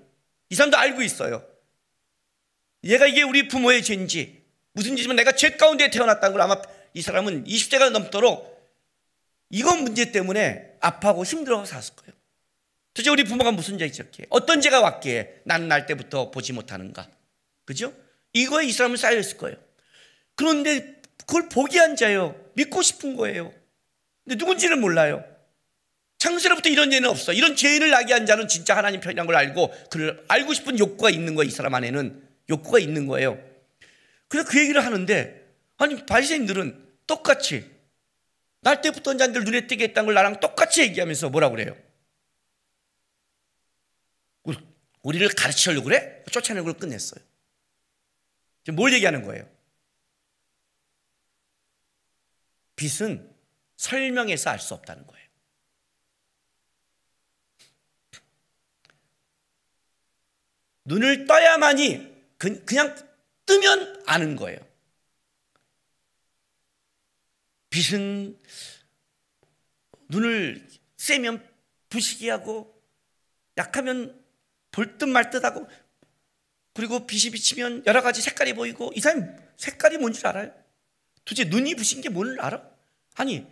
이 0.51 0.55
사람도 0.57 0.77
알고 0.77 1.03
있어요. 1.03 1.46
얘가 2.85 3.07
이게 3.07 3.22
우리 3.22 3.46
부모의 3.46 3.85
죄인지, 3.85 4.42
무슨 4.72 4.96
짓이면 4.96 5.14
내가 5.14 5.33
죄 5.33 5.51
가운데 5.51 5.90
태어났다는 5.90 6.33
걸 6.33 6.40
아마 6.42 6.61
이 6.94 7.02
사람은 7.02 7.44
20대가 7.44 7.90
넘도록 7.90 8.52
이건 9.50 9.83
문제 9.83 10.12
때문에 10.12 10.76
아파하고 10.81 11.24
힘들어서 11.24 11.64
살았을 11.66 11.94
거예요. 11.96 12.12
도대체 12.94 13.11
우리 13.11 13.24
부모가 13.24 13.52
무슨 13.52 13.78
죄 13.78 13.87
있었기에 13.87 14.26
어떤 14.28 14.61
죄가 14.61 14.81
왔기에 14.81 15.42
나는 15.44 15.68
날 15.68 15.87
때부터 15.87 16.31
보지 16.31 16.52
못하는가? 16.52 17.09
그죠? 17.64 17.94
이거에 18.33 18.66
이 18.66 18.72
사람은 18.72 18.96
쌓여있을 18.96 19.37
거예요. 19.38 19.57
그런데 20.35 21.00
그걸 21.18 21.48
포기한 21.48 21.96
자예요. 21.96 22.35
믿고 22.55 22.83
싶은 22.83 23.16
거예요. 23.16 23.52
근데 24.24 24.37
누군지는 24.37 24.81
몰라요. 24.81 25.24
창세로부터 26.18 26.68
이런 26.68 26.90
죄는 26.90 27.09
없어. 27.09 27.33
이런 27.33 27.57
죄인을 27.57 27.90
나게 27.90 28.12
한 28.12 28.26
자는 28.26 28.46
진짜 28.48 28.76
하나님 28.76 29.00
편이라는 29.00 29.26
걸 29.26 29.37
알고 29.37 29.74
그를 29.90 30.24
알고 30.28 30.55
싶은 30.55 30.78
욕구가 30.78 31.11
있는 31.11 31.35
거예요. 31.35 31.48
이 31.48 31.50
사람 31.50 31.74
안에는. 31.74 32.28
욕구가 32.48 32.78
있는 32.78 33.07
거예요. 33.07 33.42
그래서 34.28 34.48
그 34.48 34.61
얘기를 34.61 34.85
하는데 34.85 35.41
아니 35.83 36.07
바리새인들은 36.07 36.99
똑같이 37.09 37.68
날 38.61 38.81
때부터 38.83 39.16
자들 39.16 39.42
눈에 39.42 39.66
띄게 39.66 39.85
했다는 39.88 40.07
걸 40.07 40.14
나랑 40.14 40.38
똑같이 40.38 40.81
얘기하면서 40.83 41.31
뭐라고 41.31 41.57
그래요? 41.57 41.77
우리를 45.03 45.29
가르치려고 45.31 45.87
그래? 45.87 46.23
쫓아내는 46.31 46.64
걸 46.64 46.75
끝냈어요. 46.75 47.21
지금 48.62 48.77
뭘 48.77 48.92
얘기하는 48.92 49.25
거예요? 49.25 49.51
빛은 52.77 53.35
설명해서 53.77 54.51
알 54.51 54.61
수 54.61 54.75
없다는 54.75 55.05
거예요. 55.05 55.29
눈을 60.85 61.27
떠야만이 61.27 62.37
그냥 62.38 62.95
뜨면 63.47 64.05
아는 64.07 64.37
거예요. 64.37 64.72
빛은 67.73 68.39
눈을 70.11 70.69
세면 70.99 71.45
부시게 71.89 72.31
하고 72.31 72.79
약하면 73.57 74.23
볼듯 74.71 75.09
말듯 75.09 75.45
하고 75.45 75.67
그리고 76.75 77.07
빛이 77.07 77.31
비치면 77.33 77.85
여러 77.87 78.03
가지 78.03 78.23
색깔이 78.23 78.53
보이고 78.55 78.93
이 78.95 79.01
사람이 79.01 79.25
색깔이 79.57 79.99
뭔지 79.99 80.25
알아요? 80.27 80.53
도대체 81.25 81.49
눈이 81.49 81.75
부신 81.75 82.01
게 82.03 82.09
뭘 82.09 82.39
알아? 82.41 82.63
아니 83.15 83.47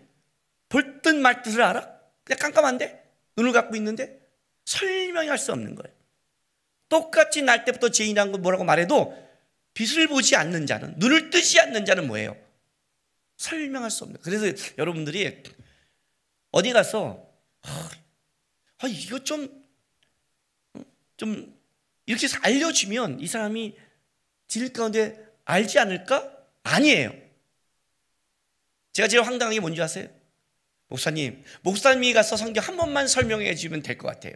볼듯 0.68 1.16
말듯을 1.16 1.62
알아? 1.62 2.00
그냥 2.24 2.38
깜깜한데 2.38 3.10
눈을 3.36 3.52
갖고 3.52 3.74
있는데 3.76 4.20
설명할 4.66 5.38
수 5.38 5.52
없는 5.52 5.74
거예요. 5.74 5.94
똑같이 6.88 7.42
날 7.42 7.64
때부터 7.64 7.90
죄인이라는 7.90 8.32
거 8.32 8.38
뭐라고 8.38 8.64
말해도 8.64 9.16
빛을 9.74 10.08
보지 10.08 10.36
않는 10.36 10.66
자는 10.66 10.94
눈을 10.98 11.30
뜨지 11.30 11.60
않는 11.60 11.84
자는 11.86 12.06
뭐예요? 12.06 12.36
설명할 13.40 13.90
수 13.90 14.04
없는. 14.04 14.20
그래서 14.22 14.46
여러분들이 14.78 15.42
어디 16.50 16.72
가서 16.72 17.26
아, 17.62 17.90
아 18.78 18.86
이거 18.86 19.18
좀 19.24 19.60
좀 21.20 21.54
이렇게 22.06 22.24
해서 22.24 22.38
알려주면 22.40 23.20
이 23.20 23.26
사람이 23.26 23.76
질 24.48 24.72
가운데 24.72 25.22
알지 25.44 25.78
않을까? 25.78 26.34
아니에요. 26.62 27.12
제가 28.94 29.06
제일 29.06 29.22
황당한 29.22 29.52
게 29.52 29.60
뭔지 29.60 29.82
아세요? 29.82 30.08
목사님, 30.88 31.44
목사님이 31.60 32.14
가서 32.14 32.38
성경 32.38 32.64
한 32.64 32.78
번만 32.78 33.06
설명해 33.06 33.54
주면 33.54 33.82
될 33.82 33.98
것 33.98 34.08
같아요. 34.08 34.32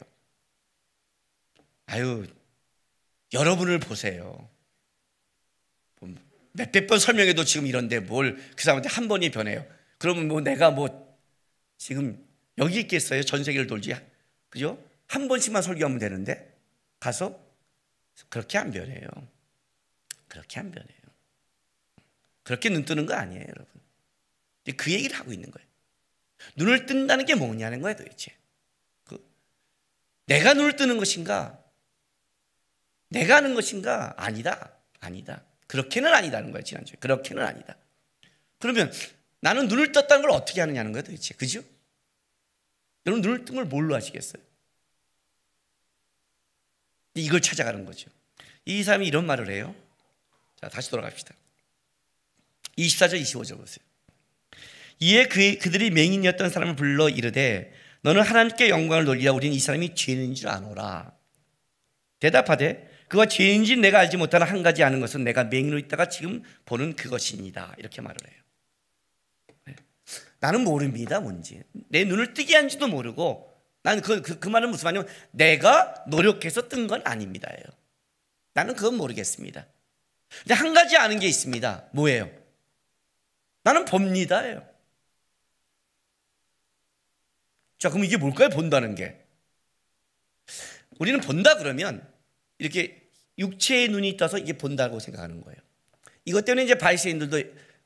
아유, 1.86 2.26
여러분을 3.32 3.78
보세요. 3.80 4.50
몇백 6.54 6.86
번 6.86 6.98
설명해도 6.98 7.44
지금 7.44 7.66
이런데 7.66 8.00
뭘 8.00 8.38
그 8.56 8.62
사람한테 8.62 8.88
한 8.88 9.08
번이 9.08 9.30
변해요. 9.30 9.66
그러면 9.98 10.28
뭐 10.28 10.40
내가 10.40 10.70
뭐 10.70 11.18
지금 11.76 12.24
여기 12.58 12.80
있겠어요? 12.80 13.22
전 13.22 13.42
세계를 13.44 13.66
돌지. 13.66 13.94
그죠? 14.48 14.82
한 15.06 15.28
번씩만 15.28 15.62
설교하면 15.62 15.98
되는데. 15.98 16.52
가서 17.00 17.38
그렇게 18.28 18.56
안 18.56 18.70
변해요. 18.70 19.06
그렇게 20.28 20.60
안 20.60 20.70
변해요. 20.70 20.98
그렇게 22.44 22.70
눈 22.70 22.84
뜨는 22.84 23.06
거 23.06 23.14
아니에요, 23.14 23.44
여러분. 23.46 23.66
그 24.76 24.92
얘기를 24.92 25.16
하고 25.18 25.32
있는 25.32 25.50
거예요. 25.50 25.68
눈을 26.56 26.86
뜬다는 26.86 27.26
게 27.26 27.34
뭐냐는 27.34 27.80
거예요, 27.82 27.96
도대체. 27.96 28.34
그 29.04 29.18
내가 30.26 30.54
눈을 30.54 30.76
뜨는 30.76 30.96
것인가? 30.98 31.62
내가 33.08 33.36
하는 33.36 33.54
것인가? 33.54 34.14
아니다. 34.16 34.72
아니다. 35.00 35.44
그렇게는 35.66 36.12
아니다는 36.12 36.52
거예요, 36.52 36.62
지난주에. 36.64 36.96
그렇게는 37.00 37.42
아니다. 37.42 37.76
그러면 38.58 38.92
나는 39.40 39.68
눈을 39.68 39.92
떴다는 39.92 40.22
걸 40.22 40.30
어떻게 40.30 40.60
하느냐는 40.60 40.92
거예요, 40.92 41.04
도대체. 41.04 41.34
그죠? 41.34 41.62
여러분 43.06 43.20
눈을 43.22 43.44
뜬 43.44 43.54
걸 43.54 43.66
뭘로 43.66 43.94
하시겠어요? 43.94 44.42
이걸 47.14 47.40
찾아가는 47.40 47.84
거죠. 47.84 48.10
이 48.64 48.82
사람이 48.82 49.06
이런 49.06 49.26
말을 49.26 49.50
해요. 49.50 49.74
자, 50.60 50.68
다시 50.68 50.90
돌아갑시다. 50.90 51.34
24절, 52.78 53.20
25절 53.20 53.58
보세요. 53.58 53.84
이에 55.00 55.26
그, 55.26 55.58
그들이 55.58 55.90
맹인이었던 55.90 56.50
사람을 56.50 56.76
불러 56.76 57.08
이르되 57.08 57.72
너는 58.02 58.22
하나님께 58.22 58.68
영광을 58.68 59.04
돌리라 59.04 59.32
우리는 59.32 59.54
이 59.54 59.58
사람이 59.58 59.94
죄인인 59.94 60.34
줄 60.34 60.48
아노라. 60.48 61.12
대답하되 62.20 62.90
그가 63.08 63.26
죄인지 63.26 63.76
내가 63.76 63.98
알지 64.00 64.16
못하는 64.16 64.46
한 64.46 64.62
가지 64.62 64.82
아는 64.82 65.00
것은 65.00 65.24
내가 65.24 65.44
맹인으로 65.44 65.78
있다가 65.78 66.08
지금 66.08 66.42
보는 66.64 66.96
그것입니다. 66.96 67.74
이렇게 67.78 68.00
말을 68.00 68.16
해요. 68.28 68.42
네. 69.66 69.76
나는 70.40 70.64
모릅니다, 70.64 71.20
뭔지. 71.20 71.62
내 71.88 72.04
눈을 72.04 72.34
뜨게 72.34 72.56
한지도 72.56 72.88
모르고 72.88 73.52
나는 73.82 74.02
그, 74.02 74.22
그, 74.22 74.38
그 74.38 74.48
말은 74.48 74.70
무슨 74.70 74.84
말이냐면 74.86 75.12
내가 75.30 76.04
노력해서 76.08 76.68
뜬 76.68 76.86
건 76.86 77.02
아닙니다예요. 77.04 77.64
나는 78.54 78.74
그건 78.74 78.96
모르겠습니다. 78.96 79.66
근데 80.40 80.54
한 80.54 80.72
가지 80.74 80.96
아는 80.96 81.18
게 81.20 81.26
있습니다. 81.26 81.88
뭐예요? 81.92 82.30
나는 83.62 83.84
봅니다예요. 83.84 84.66
자, 87.78 87.90
그럼 87.90 88.04
이게 88.04 88.16
뭘까요? 88.16 88.48
본다는 88.48 88.94
게. 88.94 89.22
우리는 90.98 91.20
본다 91.20 91.56
그러면 91.56 92.06
이렇게 92.58 93.08
육체의 93.38 93.88
눈이 93.88 94.16
떠서 94.16 94.38
이게 94.38 94.52
본다고 94.52 95.00
생각하는 95.00 95.40
거예요. 95.40 95.58
이것 96.24 96.44
때문에 96.44 96.64
이제 96.64 96.76
바리새인들도 96.76 97.42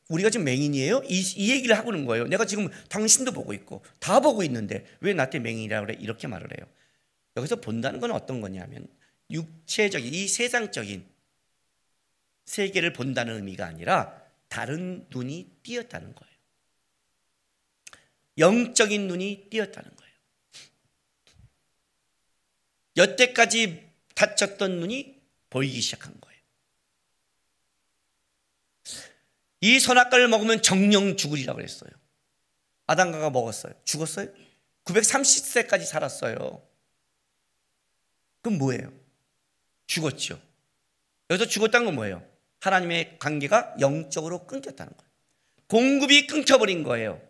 우리가 0.08 0.30
지금 0.30 0.44
맹인이에요? 0.44 1.02
이, 1.06 1.20
이, 1.36 1.50
얘기를 1.50 1.76
하고 1.76 1.92
있는 1.92 2.06
거예요. 2.06 2.26
내가 2.26 2.46
지금 2.46 2.68
당신도 2.88 3.32
보고 3.32 3.52
있고 3.52 3.84
다 3.98 4.20
보고 4.20 4.42
있는데 4.42 4.86
왜 5.00 5.12
나한테 5.12 5.38
맹인이라고 5.38 5.86
그래? 5.86 5.98
이렇게 6.00 6.26
말을 6.26 6.48
해요. 6.58 6.66
여기서 7.36 7.56
본다는 7.56 8.00
건 8.00 8.10
어떤 8.12 8.40
거냐면 8.40 8.86
육체적인 9.30 10.12
이 10.12 10.26
세상적인 10.26 11.06
세계를 12.46 12.94
본다는 12.94 13.36
의미가 13.36 13.66
아니라 13.66 14.22
다른 14.48 15.06
눈이 15.10 15.58
띄었다는 15.62 16.14
거예요. 16.14 16.34
영적인 18.38 19.08
눈이 19.08 19.48
띄었다는 19.50 19.90
거예요. 19.90 20.12
여태까지 22.96 23.87
다쳤던 24.18 24.80
눈이 24.80 25.16
보이기 25.48 25.80
시작한 25.80 26.12
거예요. 26.20 26.38
이 29.60 29.78
선악과를 29.78 30.26
먹으면 30.26 30.60
정령 30.60 31.16
죽으리라고 31.16 31.56
그랬어요. 31.56 31.90
아담가가 32.88 33.30
먹었어요. 33.30 33.74
죽었어요? 33.84 34.28
930세까지 34.84 35.84
살았어요. 35.84 36.66
그럼 38.42 38.58
뭐예요? 38.58 38.92
죽었죠. 39.86 40.40
여기서 41.30 41.48
죽었다는 41.48 41.86
건 41.86 41.94
뭐예요? 41.94 42.28
하나님의 42.60 43.20
관계가 43.20 43.76
영적으로 43.78 44.48
끊겼다는 44.48 44.92
거예요. 44.96 45.10
공급이 45.68 46.26
끊겨버린 46.26 46.82
거예요. 46.82 47.22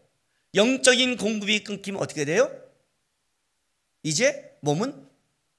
영적인 0.55 1.19
공급이 1.19 1.65
끊기면 1.65 2.01
어떻게 2.01 2.25
돼요? 2.25 2.51
이제 4.03 4.57
몸은 4.63 5.07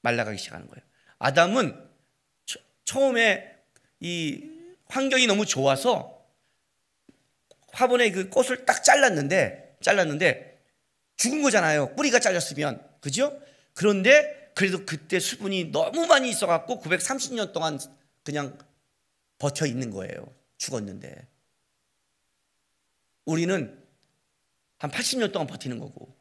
말라가기 0.02 0.40
시작하는 0.40 0.68
거예요. 0.68 0.89
아담은 1.20 1.88
처음에 2.86 3.56
이 4.00 4.50
환경이 4.88 5.28
너무 5.28 5.46
좋아서 5.46 6.26
화분에 7.72 8.12
그 8.12 8.30
꽃을 8.30 8.66
딱 8.66 8.84
잘랐는데 8.84 9.78
잘랐는데 9.82 10.60
죽은 11.18 11.42
거잖아요. 11.42 11.96
뿌리가 11.96 12.20
잘렸으면 12.20 12.84
그죠? 13.02 13.40
그런데 13.74 14.52
그래도 14.56 14.86
그때 14.86 15.20
수분이 15.20 15.72
너무 15.72 16.08
많이 16.08 16.30
있어갖고 16.30 16.82
930년 16.82 17.54
동안 17.54 17.80
그냥 18.24 18.58
버텨 19.38 19.66
있는 19.66 19.92
거예요. 19.92 20.34
죽었는데 20.58 21.28
우리는 23.26 23.82
한 24.78 24.92
80년 24.92 25.32
동안 25.32 25.48
버티는 25.48 25.78
거고 25.80 26.14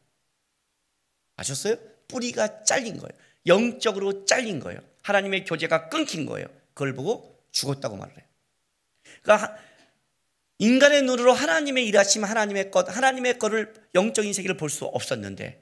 아셨어요? 1.35 1.77
뿌리가 2.07 2.63
잘린 2.63 2.97
거예요. 2.97 3.11
영적으로 3.49 4.23
잘린 4.25 4.61
거예요. 4.61 4.79
하나님의 5.01 5.43
교제가 5.43 5.89
끊긴 5.89 6.25
거예요. 6.25 6.47
그걸 6.73 6.93
보고 6.93 7.43
죽었다고 7.51 7.97
말을 7.97 8.15
해요. 8.15 8.25
그러니까 9.23 9.57
인간의 10.59 11.01
눈으로 11.01 11.33
하나님의 11.33 11.85
일하심, 11.87 12.23
하나님의 12.23 12.71
것, 12.71 12.87
하나님의 12.89 13.39
것을 13.39 13.73
영적인 13.95 14.31
세계를 14.31 14.55
볼 14.55 14.69
수 14.69 14.85
없었는데 14.85 15.61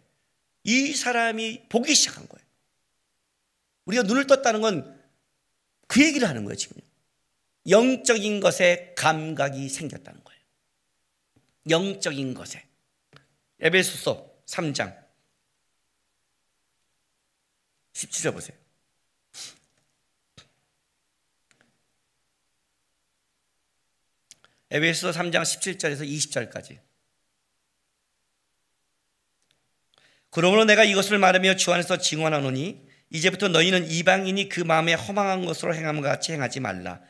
이 0.64 0.94
사람이 0.94 1.64
보기 1.70 1.96
시작한 1.96 2.28
거예요. 2.28 2.46
우리가 3.86 4.04
눈을 4.04 4.28
떴다는 4.28 4.62
건 4.62 4.98
그 5.88 6.06
얘기를 6.06 6.28
하는 6.28 6.44
거예요, 6.44 6.56
지금. 6.56 6.78
영적인 7.68 8.40
것에 8.40 8.94
감각이 8.96 9.68
생겼다는 9.70 10.24
거예요. 10.24 10.42
영적인 11.70 12.34
것에. 12.34 12.64
에베소서 13.60 14.30
3장 14.46 14.96
17절 17.98 18.34
보세요. 18.34 18.56
에베소 24.70 25.12
3장 25.12 25.42
17절에서 25.42 26.06
20절까지. 26.06 26.80
그러므로 30.30 30.66
내가 30.66 30.84
이것을 30.84 31.18
말하며 31.18 31.56
주 31.56 31.72
안에서 31.74 31.98
증언하노니 31.98 32.86
이제부터 33.10 33.48
너희는 33.48 33.90
이방인이 33.90 34.50
그 34.50 34.60
마음에 34.60 34.94
허망한 34.94 35.46
것으로 35.46 35.74
행함과 35.74 36.08
같이 36.08 36.34
행하지 36.34 36.60
말라. 36.60 37.02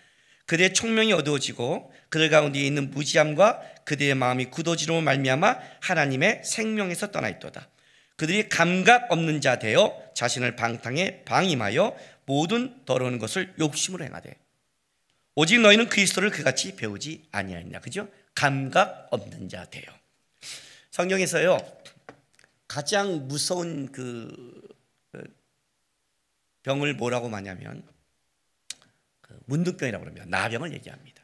그들의 0.45 0.73
총명이 0.73 1.11
어두워지고 1.13 1.91
그들 2.09 2.29
가운데 2.29 2.59
있는 2.59 2.91
무지함과 2.91 3.61
그들의 3.83 4.15
마음이 4.15 4.45
굳어지로 4.45 5.01
말미암아 5.01 5.59
하나님의 5.81 6.43
생명에서 6.45 7.11
떠나 7.11 7.27
있도다. 7.27 7.69
그들이 8.17 8.49
감각 8.49 9.11
없는 9.11 9.41
자 9.41 9.59
되어 9.59 9.95
자신을 10.13 10.55
방탕에 10.55 11.23
방임하여 11.23 11.95
모든 12.25 12.83
더러운 12.85 13.19
것을 13.19 13.53
욕심으로 13.59 14.03
행하되 14.03 14.37
오직 15.35 15.61
너희는 15.61 15.87
그리스도를 15.87 16.31
그같이 16.31 16.75
배우지 16.75 17.27
아니하느냐. 17.31 17.79
그죠? 17.79 18.09
감각 18.33 19.07
없는 19.11 19.49
자 19.49 19.65
돼요. 19.65 19.85
성경에서요. 20.89 21.57
가장 22.67 23.27
무서운 23.27 23.91
그, 23.91 24.67
그 25.11 25.23
병을 26.63 26.95
뭐라고 26.95 27.29
말냐면 27.29 27.87
그 29.21 29.39
문득병이라고 29.45 30.03
그러면 30.03 30.27
나병을 30.29 30.73
얘기합니다. 30.73 31.23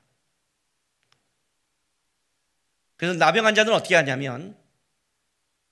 그래서 2.98 3.18
나병 3.18 3.48
환자들은 3.48 3.76
어떻게 3.76 3.96
하냐면 3.96 4.56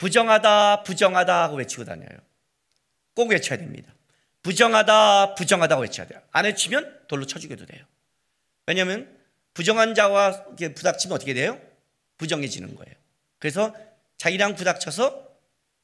부정하다 0.02 0.82
부정하다 0.82 1.44
하고 1.44 1.58
외치고 1.58 1.86
다녀요. 1.86 2.10
꼭 3.14 3.30
외쳐야 3.30 3.60
됩니다. 3.60 3.94
부정하다 4.42 5.36
부정하다 5.36 5.78
외쳐야 5.78 6.08
돼요. 6.08 6.20
안 6.32 6.46
외치면 6.46 7.02
돌로 7.08 7.28
쳐 7.28 7.38
죽여도 7.38 7.68
돼요. 7.68 7.86
왜냐하면 8.66 9.16
부정한 9.54 9.94
자와 9.94 10.56
부닥치면 10.56 11.16
어떻게 11.16 11.36
돼요? 11.36 11.62
부정해지는 12.18 12.76
거예요. 12.76 12.96
그래서 13.38 13.76
자기랑 14.18 14.56
부닥쳐서 14.56 15.28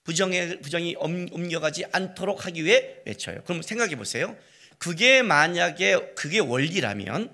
부정에, 0.03 0.61
부정이 0.61 0.95
옮겨가지 0.95 1.85
않도록 1.91 2.47
하기 2.47 2.65
위해 2.65 2.95
외쳐요. 3.05 3.43
그럼 3.43 3.61
생각해 3.61 3.97
보세요. 3.97 4.35
그게 4.79 5.21
만약에 5.21 6.13
그게 6.15 6.39
원리라면 6.39 7.29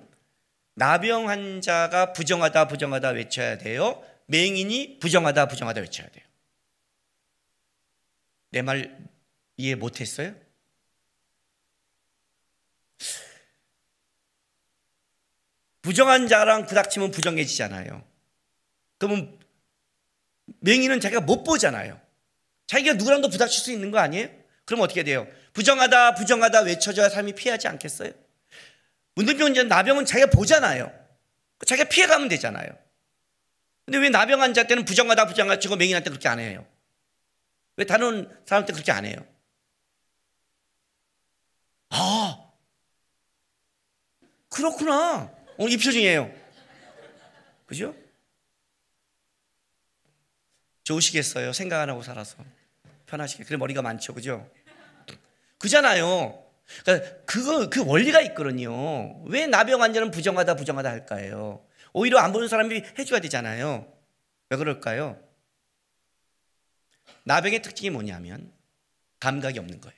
나병 0.75 1.29
환자가 1.29 2.11
부정하다 2.11 2.67
부정하다 2.67 3.09
외쳐야 3.11 3.57
돼요. 3.57 4.03
맹인이 4.25 4.99
부정하다 4.99 5.47
부정하다 5.47 5.79
외쳐야 5.79 6.07
돼요. 6.09 6.25
내 8.53 8.61
말 8.61 8.95
이해 9.57 9.73
못했어요? 9.75 10.35
부정한 15.81 16.27
자랑 16.27 16.65
부닥치면 16.65 17.11
부정해지잖아요. 17.11 18.03
그러면 18.97 19.37
맹인은 20.59 20.99
자기가 21.01 21.21
못 21.21 21.43
보잖아요. 21.43 21.99
자기가 22.67 22.93
누구랑도 22.93 23.29
부닥칠 23.29 23.61
수 23.63 23.71
있는 23.71 23.91
거 23.91 23.99
아니에요? 23.99 24.29
그럼 24.65 24.81
어떻게 24.81 25.03
돼요? 25.03 25.27
부정하다 25.51 26.15
부정하다 26.15 26.61
외쳐줘야 26.61 27.09
삶이 27.09 27.33
피하지 27.33 27.67
않겠어요? 27.67 28.11
문둥병자 29.15 29.63
나병은 29.63 30.05
자기가 30.05 30.29
보잖아요. 30.29 30.91
자기가 31.65 31.89
피해가면 31.89 32.29
되잖아요. 32.29 32.69
근데 33.85 33.97
왜 33.97 34.09
나병 34.09 34.41
환자 34.41 34.63
때는 34.63 34.85
부정하다 34.85 35.27
부정하다 35.27 35.59
치고 35.59 35.75
맹인한테 35.75 36.09
그렇게 36.09 36.29
안 36.29 36.39
해요? 36.39 36.65
왜 37.77 37.85
다른 37.85 38.29
사람한테 38.45 38.73
그렇게 38.73 38.91
안 38.91 39.05
해요? 39.05 39.15
아 41.89 42.51
그렇구나. 44.49 45.31
오늘 45.57 45.73
이 45.73 45.77
표정이에요. 45.77 46.31
그죠? 47.65 47.95
좋으시겠어요. 50.83 51.53
생각 51.53 51.81
안 51.81 51.89
하고 51.89 52.03
살아서. 52.03 52.37
편하시게. 53.07 53.43
그래, 53.45 53.57
머리가 53.57 53.81
많죠. 53.81 54.13
그죠? 54.13 54.49
그잖아요. 55.57 56.43
그러니까 56.83 57.15
그거, 57.25 57.69
그 57.69 57.85
원리가 57.85 58.21
있거든요. 58.21 59.23
왜 59.25 59.47
나병 59.47 59.81
환자는 59.81 60.11
부정하다, 60.11 60.55
부정하다 60.55 60.89
할까요? 60.89 61.65
오히려 61.93 62.19
안 62.19 62.31
보는 62.31 62.47
사람이 62.47 62.83
해줘야 62.97 63.19
되잖아요. 63.21 63.91
왜 64.49 64.57
그럴까요? 64.57 65.19
나병의 67.23 67.61
특징이 67.61 67.89
뭐냐면 67.89 68.51
감각이 69.19 69.59
없는 69.59 69.81
거예요. 69.81 69.97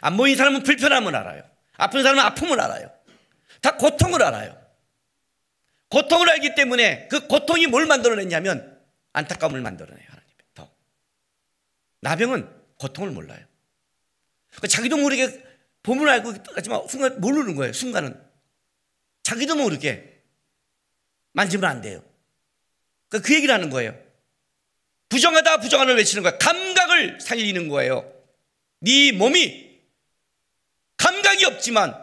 안 0.00 0.16
보이는 0.16 0.36
사람은 0.36 0.62
불편함을 0.62 1.14
알아요. 1.14 1.42
아픈 1.76 2.02
사람은 2.02 2.22
아픔을 2.22 2.60
알아요. 2.60 2.92
다 3.60 3.76
고통을 3.76 4.22
알아요. 4.22 4.60
고통을 5.88 6.28
알기 6.30 6.54
때문에 6.54 7.08
그 7.08 7.26
고통이 7.28 7.66
뭘 7.66 7.86
만들어냈냐면 7.86 8.82
안타까움을 9.12 9.60
만들어내요. 9.60 10.06
하나님. 10.08 10.28
더. 10.54 10.70
나병은 12.00 12.62
고통을 12.78 13.10
몰라요. 13.10 13.44
그러니까 14.50 14.66
자기도 14.68 14.96
모르게 14.96 15.42
봄을 15.82 16.08
알고 16.08 16.34
하지만 16.54 16.86
순간 16.88 17.20
모르는 17.20 17.54
거예요. 17.54 17.72
순간은. 17.72 18.20
자기도 19.22 19.54
모르게 19.54 20.22
만지면 21.32 21.70
안 21.70 21.80
돼요. 21.80 22.04
그러니까 23.08 23.26
그 23.26 23.34
얘기를 23.34 23.54
하는 23.54 23.70
거예요. 23.70 24.03
부정하다 25.08 25.58
부정하다 25.58 25.92
외치는 25.92 26.22
거예요. 26.22 26.38
감각을 26.38 27.18
살리는 27.20 27.68
거예요. 27.68 28.10
네 28.80 29.12
몸이 29.12 29.80
감각이 30.96 31.44
없지만 31.46 31.94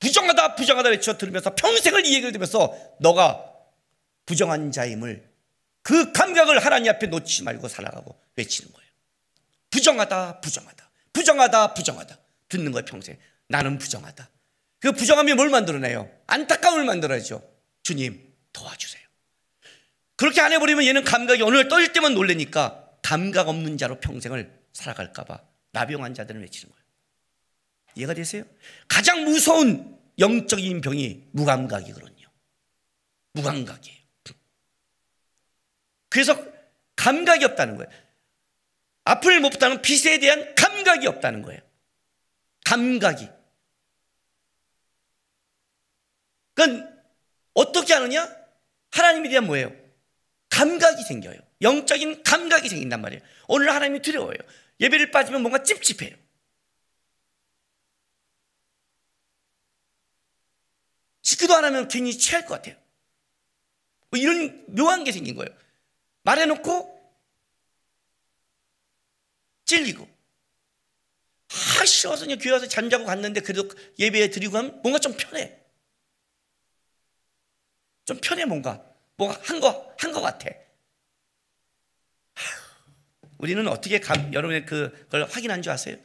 부정하다 0.00 0.54
부정하다 0.54 0.90
외쳐 0.90 1.18
들으면서 1.18 1.54
평생을 1.54 2.06
이 2.06 2.14
얘기를 2.14 2.32
들으면서 2.32 2.74
너가 3.00 3.44
부정한 4.26 4.70
자임을 4.70 5.28
그 5.82 6.12
감각을 6.12 6.64
하나님 6.64 6.92
앞에 6.92 7.06
놓지 7.06 7.42
말고 7.44 7.68
살아가고 7.68 8.18
외치는 8.36 8.72
거예요. 8.72 8.88
부정하다 9.70 10.40
부정하다 10.40 10.90
부정하다 11.12 11.74
부정하다 11.74 12.18
듣는 12.48 12.72
거예요 12.72 12.84
평생 12.84 13.18
나는 13.48 13.78
부정하다. 13.78 14.28
그 14.80 14.92
부정함이 14.92 15.34
뭘 15.34 15.48
만들어내요? 15.50 16.08
안타까움을 16.26 16.84
만들어야죠. 16.84 17.42
주님 17.82 18.32
도와주세요. 18.52 19.07
그렇게 20.18 20.40
안 20.40 20.52
해버리면 20.52 20.84
얘는 20.84 21.04
감각이 21.04 21.42
어느 21.42 21.54
날떨 21.54 21.92
때만 21.92 22.12
놀래니까 22.12 22.90
감각 23.02 23.48
없는 23.48 23.78
자로 23.78 24.00
평생을 24.00 24.52
살아갈까봐 24.72 25.40
나병 25.70 26.02
환자들을 26.02 26.40
외치는 26.42 26.72
거예요. 26.72 26.84
이해가 27.94 28.14
되세요? 28.14 28.42
가장 28.88 29.24
무서운 29.24 29.96
영적인 30.18 30.80
병이 30.80 31.28
무감각이거든요. 31.30 32.28
무감각이에요. 33.34 33.98
그래서 36.08 36.44
감각이 36.96 37.44
없다는 37.44 37.76
거예요. 37.76 37.88
앞을 39.04 39.38
못 39.38 39.50
보다는 39.50 39.82
빛에 39.82 40.18
대한 40.18 40.52
감각이 40.56 41.06
없다는 41.06 41.42
거예요. 41.42 41.60
감각이. 42.64 43.28
그건 46.54 47.02
어떻게 47.54 47.94
하느냐? 47.94 48.28
하나님에 48.90 49.28
대한 49.28 49.46
뭐예요? 49.46 49.87
감각이 50.58 51.04
생겨요. 51.04 51.38
영적인 51.62 52.24
감각이 52.24 52.68
생긴단 52.68 53.00
말이에요. 53.00 53.22
오늘 53.46 53.72
하나님이 53.72 54.02
두려워요. 54.02 54.36
예배를 54.80 55.12
빠지면 55.12 55.40
뭔가 55.42 55.62
찝찝해요. 55.62 56.16
식기도 61.22 61.54
안 61.54 61.64
하면 61.64 61.86
괜히 61.86 62.16
취할 62.18 62.44
것 62.44 62.54
같아요. 62.54 62.76
뭐 64.10 64.18
이런 64.18 64.64
묘한 64.74 65.04
게 65.04 65.12
생긴 65.12 65.36
거예요. 65.36 65.56
말해놓고 66.24 66.98
찔리고 69.64 70.08
아 71.50 71.84
쉬워서 71.84 72.24
그냥 72.24 72.38
교회 72.38 72.52
와서 72.54 72.66
잠자고 72.66 73.04
갔는데 73.04 73.42
그래도 73.42 73.70
예배 73.98 74.30
드리고 74.30 74.56
하면 74.56 74.82
뭔가 74.82 74.98
좀 74.98 75.16
편해. 75.16 75.56
좀 78.06 78.18
편해 78.20 78.44
뭔가 78.44 78.87
뭔가 79.18 79.38
한 79.44 79.60
거 79.60 79.94
한 79.98 80.12
거 80.12 80.20
같아. 80.20 80.48
우리는 83.38 83.66
어떻게 83.68 84.00
감, 84.00 84.32
여러분의 84.34 84.66
그, 84.66 84.90
그걸 85.04 85.24
확인한 85.28 85.62
줄 85.62 85.70
아세요? 85.72 85.96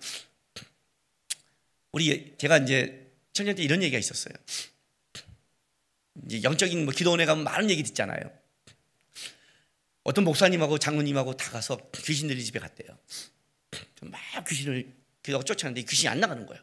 우리 1.91 2.36
제가 2.38 2.57
이제 2.59 3.11
청년 3.34 3.55
때 3.55 3.64
이런 3.64 3.82
얘기가 3.82 3.97
있었어요. 3.97 4.34
이제 6.26 6.43
영적인 6.43 6.86
뭐 6.86 6.93
기도원에 6.93 7.26
가면 7.26 7.43
많은 7.43 7.70
얘기 7.70 7.82
듣잖아요. 7.84 8.22
어떤 10.03 10.26
목사님하고 10.26 10.78
장로님하고 10.78 11.38
다 11.38 11.49
가서 11.51 11.78
귀신들이 11.95 12.43
집에 12.43 12.59
갔대요. 12.59 12.97
막 14.01 14.20
귀신을 14.47 14.93
그가 15.24 15.41
쫓아내는데 15.43 15.88
귀신이 15.88 16.09
안 16.09 16.20
나가는 16.20 16.45
거예요. 16.45 16.61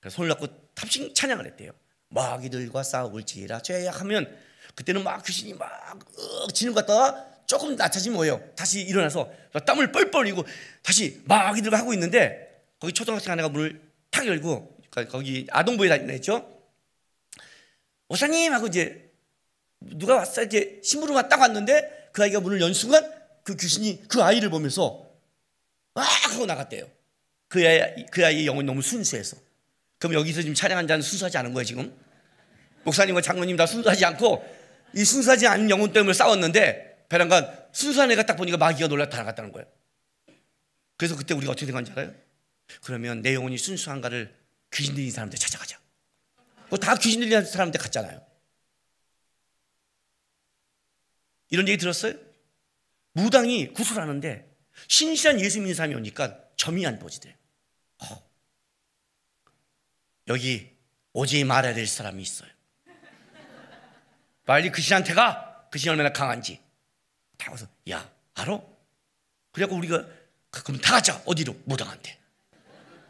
그래서 0.00 0.16
손을 0.16 0.30
잡고 0.30 0.72
탑신 0.74 1.14
찬양을 1.14 1.46
했대요. 1.46 1.70
마귀들과 2.08 2.82
싸울지라 2.82 3.60
죄악하면 3.62 4.36
그때는 4.76 5.02
막 5.02 5.24
귀신이 5.24 5.54
막 5.54 5.98
지는 6.52 6.72
것 6.72 6.86
같다가 6.86 7.26
조금 7.46 7.74
낮아지면 7.76 8.16
뭐예요? 8.16 8.40
다시 8.54 8.82
일어나서 8.82 9.30
땀을 9.66 9.90
뻘뻘 9.90 10.26
흘리고 10.26 10.44
다시 10.82 11.22
마귀들과 11.24 11.78
하고 11.78 11.92
있는데 11.94 12.62
거기 12.78 12.92
초등학생 12.92 13.32
하나가 13.32 13.48
문을 13.48 13.80
탁 14.10 14.26
열고 14.26 14.76
거기 15.08 15.46
아동부에 15.50 15.88
다니죠. 15.88 16.52
오사님 18.08 18.52
하고 18.52 18.66
이제 18.66 19.10
누가 19.80 20.16
왔어 20.16 20.42
이제 20.42 20.80
심부름만 20.84 21.28
딱 21.28 21.40
왔는데 21.40 22.10
그 22.12 22.22
아이가 22.22 22.40
문을 22.40 22.60
연 22.60 22.74
순간 22.74 23.10
그 23.44 23.56
귀신이 23.56 24.06
그 24.08 24.22
아이를 24.22 24.50
보면서 24.50 25.06
막 25.94 26.02
하고 26.02 26.44
나갔대요. 26.44 26.86
그 27.48 27.66
아이 27.66 28.06
그 28.06 28.26
아이의 28.26 28.46
영혼이 28.46 28.66
너무 28.66 28.82
순수해서. 28.82 29.38
그럼 29.98 30.14
여기서 30.14 30.42
지금 30.42 30.54
촬영한 30.54 30.86
자는 30.86 31.00
순수하지 31.00 31.38
않은 31.38 31.54
거예요 31.54 31.64
지금? 31.64 31.96
목사님과 32.84 33.22
장로님 33.22 33.56
다 33.56 33.66
순수하지 33.66 34.04
않고 34.04 34.55
이 34.96 35.04
순수하지 35.04 35.46
않은 35.46 35.68
영혼 35.68 35.92
때문에 35.92 36.14
싸웠는데 36.14 37.04
배란간 37.10 37.68
순수한 37.70 38.10
애가 38.12 38.24
딱 38.24 38.36
보니까 38.36 38.56
마귀가 38.56 38.88
놀라 38.88 39.10
달아갔다는 39.10 39.52
거예요. 39.52 39.68
그래서 40.96 41.14
그때 41.14 41.34
우리가 41.34 41.52
어떻게 41.52 41.66
된 41.66 41.74
건지 41.74 41.92
알아요? 41.92 42.14
그러면 42.82 43.20
내 43.20 43.34
영혼이 43.34 43.58
순수한가를 43.58 44.34
귀신 44.72 44.94
들린 44.94 45.10
사람한테 45.10 45.36
찾아가자. 45.36 45.78
다 46.80 46.96
귀신 46.96 47.20
들린 47.20 47.44
사람한테 47.44 47.78
갔잖아요. 47.78 48.26
이런 51.50 51.68
얘기 51.68 51.76
들었어요? 51.76 52.14
무당이 53.12 53.74
구슬하는데 53.74 54.50
신실한 54.88 55.40
예수 55.40 55.58
믿는 55.58 55.74
사람이 55.74 55.94
오니까 55.94 56.40
점이 56.56 56.86
안 56.86 56.98
보지대. 56.98 57.36
어. 57.98 58.30
여기 60.28 60.74
오지 61.12 61.44
말아야 61.44 61.74
될 61.74 61.86
사람이 61.86 62.22
있어요. 62.22 62.55
빨리 64.46 64.70
그 64.70 64.80
신한테 64.80 65.12
가. 65.12 65.66
그신 65.70 65.90
얼마나 65.90 66.10
강한지. 66.12 66.60
다 67.36 67.50
와서 67.50 67.66
야 67.90 68.08
알아? 68.34 68.58
그래갖고 69.52 69.76
우리가 69.76 70.04
그, 70.50 70.62
그럼 70.62 70.80
다 70.80 70.92
가자. 70.92 71.20
어디로? 71.26 71.54
무당한테. 71.64 72.16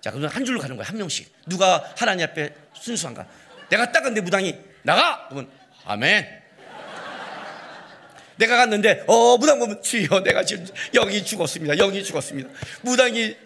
자 0.01 0.11
그러면 0.11 0.31
한 0.31 0.45
줄로 0.45 0.59
가는 0.59 0.77
거야 0.77 0.89
한 0.89 0.97
명씩. 0.97 1.33
누가 1.47 1.93
하나님 1.97 2.27
앞에 2.27 2.55
순수한가? 2.73 3.27
내가 3.69 3.93
딱 3.93 4.01
갔는데 4.01 4.23
무당이 4.23 4.59
나가. 4.83 5.29
그러면 5.29 5.51
아멘. 5.85 6.43
내가 8.37 8.57
갔는데 8.57 9.05
어 9.07 9.37
무당 9.37 9.59
보면 9.59 9.83
주여 9.83 10.21
내가 10.25 10.45
지금 10.45 10.67
영이 10.95 11.25
죽었습니다. 11.25 11.75
영이 11.77 12.03
죽었습니다. 12.03 12.49
무당이 12.83 13.37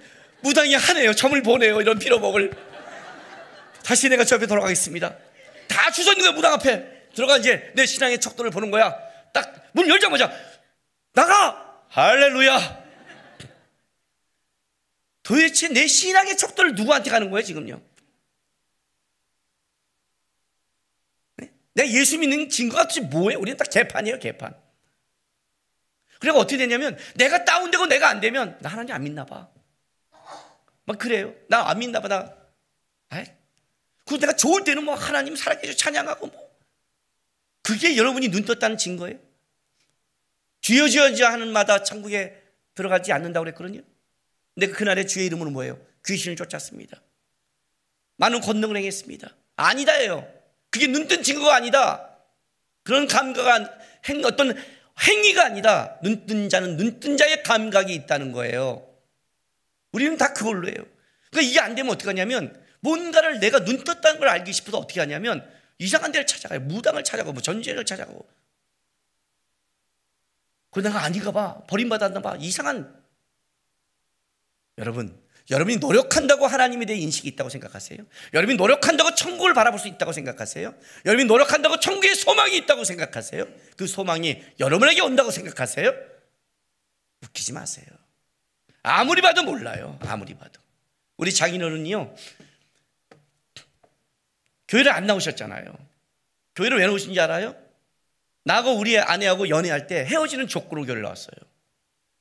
무당이 0.43 0.75
하네요. 0.75 1.13
점을 1.13 1.41
보내요. 1.43 1.81
이런 1.81 1.99
빌어먹을 1.99 2.53
다시 3.85 4.09
내가 4.09 4.25
저 4.25 4.37
앞에 4.37 4.47
돌아가겠습니다. 4.47 5.15
다 5.69 5.91
주서 5.91 6.13
있는 6.13 6.25
거야 6.27 6.33
무당 6.33 6.53
앞에 6.55 7.00
들어가 7.15 7.37
이제 7.39 7.73
내 7.75 7.87
신앙의 7.87 8.21
척도를 8.21 8.51
보는 8.51 8.71
거야. 8.71 8.97
딱 9.33 9.61
문 9.73 9.89
열자마자 9.89 10.31
나가 11.13 11.85
할렐루야. 11.89 12.81
도대체 15.23 15.69
내 15.69 15.87
신앙의 15.87 16.37
척도를 16.37 16.75
누구한테 16.75 17.11
가는 17.11 17.31
거야 17.31 17.43
지금요? 17.43 17.81
네? 21.37 21.53
내가 21.75 21.89
예수 21.91 22.19
믿는 22.19 22.49
증거가 22.49 22.83
도대체 22.83 23.03
뭐예요? 23.03 23.39
우리는 23.39 23.57
딱 23.57 23.71
개판이에요 23.71 24.19
개판. 24.19 24.55
그리고 26.19 26.39
어떻게 26.39 26.59
되냐면 26.59 26.99
내가 27.15 27.45
다운되고 27.45 27.87
내가 27.87 28.09
안 28.09 28.21
되면 28.21 28.59
나 28.61 28.69
하나님 28.71 28.95
안 28.95 29.03
믿나 29.05 29.25
봐. 29.25 29.49
막 30.85 30.99
그래요. 30.99 31.33
나 31.49 31.69
안 31.69 31.79
믿나 31.79 32.01
봐. 32.01 32.09
나. 32.09 32.35
아이. 33.11 33.25
그리고 34.05 34.21
내가 34.21 34.33
좋을 34.35 34.65
때는 34.65 34.85
뭐 34.85 34.95
하나님 34.97 35.37
살아계셔 35.37 35.75
찬양하고 35.75 36.27
뭐. 36.27 36.40
그게 37.63 37.97
여러분이 37.97 38.29
눈 38.29 38.45
떴다는 38.45 38.77
증거예요. 38.77 39.19
주여 40.61 40.89
주여 40.89 41.15
주여 41.15 41.27
하는 41.27 41.53
마다 41.53 41.83
천국에 41.83 42.43
들어가지 42.75 43.13
않는다고 43.13 43.45
그랬거든요. 43.45 43.83
근데 44.55 44.69
그날에 44.69 45.07
주의 45.07 45.27
이름으로 45.27 45.51
뭐예요? 45.51 45.81
귀신을 46.07 46.37
쫓았습니다. 46.37 47.01
많은 48.17 48.41
권능을 48.41 48.77
행했습니다. 48.77 49.35
아니다예요. 49.57 50.31
그게 50.71 50.87
눈뜬 50.87 51.23
증거가 51.23 51.57
아니다. 51.57 52.19
그런 52.83 53.07
감각한 53.07 53.71
행, 54.09 54.25
어떤 54.25 54.55
행위가 55.03 55.47
아니다. 55.47 55.99
눈뜬 56.03 56.49
자는 56.49 56.77
눈뜬 56.77 57.17
자의 57.17 57.43
감각이 57.43 57.93
있다는 57.95 58.33
거예요. 58.33 58.87
우리는 59.93 60.17
다 60.17 60.33
그걸로 60.33 60.69
해요. 60.69 60.77
그러니까 61.31 61.51
이게 61.51 61.61
안 61.61 61.75
되면 61.75 61.93
어떻게 61.93 62.09
하냐면 62.09 62.61
뭔가를 62.81 63.41
내가 63.41 63.65
눈 63.65 63.85
떴다는 63.85 64.21
걸 64.21 64.29
알기 64.29 64.53
싶어서 64.53 64.79
어떻게 64.79 65.01
하냐면 65.01 65.49
이상한 65.81 66.13
데를 66.13 66.27
찾아가요. 66.27 66.61
무당을 66.61 67.03
찾아가고 67.03 67.33
뭐 67.33 67.43
전쟁을 67.43 67.87
찾아가고. 67.87 68.29
그 70.71 70.81
내가 70.81 71.03
아닌가 71.03 71.33
봐. 71.33 71.63
버림받았나 71.67 72.21
봐. 72.21 72.37
이상한 72.39 73.03
여러분 74.79 75.19
여러분이 75.51 75.79
노력한다고 75.79 76.47
하나님에 76.47 76.85
대해 76.85 76.99
인식이 77.01 77.27
있다고 77.29 77.49
생각하세요? 77.51 77.99
여러분이 78.35 78.57
노력한다고 78.57 79.15
천국을 79.15 79.55
바라볼 79.55 79.81
수 79.81 79.89
있다고 79.89 80.13
생각하세요? 80.13 80.75
여러분이 81.07 81.27
노력한다고 81.27 81.81
천국의 81.81 82.15
소망이 82.15 82.57
있다고 82.59 82.85
생각하세요? 82.85 83.47
그 83.77 83.87
소망이 83.87 84.41
여러분에게 84.61 85.01
온다고 85.01 85.31
생각하세요? 85.31 85.93
웃기지 87.23 87.53
마세요. 87.55 87.87
아무리 88.83 89.23
봐도 89.23 89.43
몰라요. 89.43 89.99
아무리 90.03 90.35
봐도. 90.35 90.61
우리 91.17 91.33
장인어른이요. 91.33 92.15
교회를 94.71 94.93
안 94.93 95.07
나오셨잖아요. 95.07 95.77
교회를 96.55 96.79
왜 96.79 96.87
나오신지 96.87 97.19
알아요? 97.21 97.55
나하고 98.45 98.73
우리 98.73 98.99
아내하고 98.99 99.49
연애할 99.51 99.87
때 99.87 100.05
헤어지는 100.07 100.49
조건으로 100.49 100.87
교회를 100.87 101.03
나왔어요. 101.03 101.35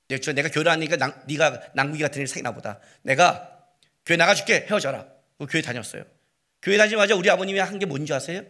내가, 0.10 0.34
내가 0.34 0.50
교회를 0.50 0.72
하니까 0.74 0.98
난, 0.98 1.14
네가 1.28 1.62
낭귀 1.76 2.00
같은 2.00 2.22
일 2.22 2.28
사귀나 2.28 2.52
보다. 2.52 2.80
내가 3.04 3.58
교회 4.06 4.18
나가줄게 4.18 4.66
헤어져라. 4.70 5.08
그 5.38 5.46
교회 5.46 5.62
다녔어요. 5.62 6.04
교회 6.62 6.78
다니자마자 6.78 7.16
우리 7.16 7.30
아버님이 7.30 7.60
한 7.60 7.80
게 7.80 7.86
뭔지 7.86 8.14
아세요? 8.14 8.44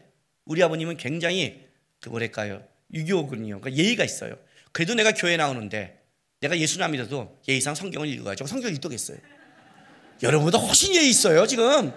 우리 0.45 0.63
아버님은 0.63 0.97
굉장히 0.97 1.67
그 2.01 2.09
뭐랄까요 2.09 2.63
유교거든요. 2.93 3.59
그러니까 3.59 3.83
예의가 3.83 4.03
있어요. 4.03 4.35
그래도 4.71 4.95
내가 4.95 5.11
교회 5.11 5.37
나오는데 5.37 6.01
내가 6.39 6.57
예수나 6.57 6.87
믿어도 6.87 7.39
예의상 7.47 7.75
성경을 7.75 8.07
읽어가지고 8.07 8.47
성경 8.47 8.71
읽도겠어요. 8.73 9.17
여러분보다 10.23 10.57
훨씬 10.57 10.95
예의 10.95 11.09
있어요 11.09 11.45
지금. 11.45 11.93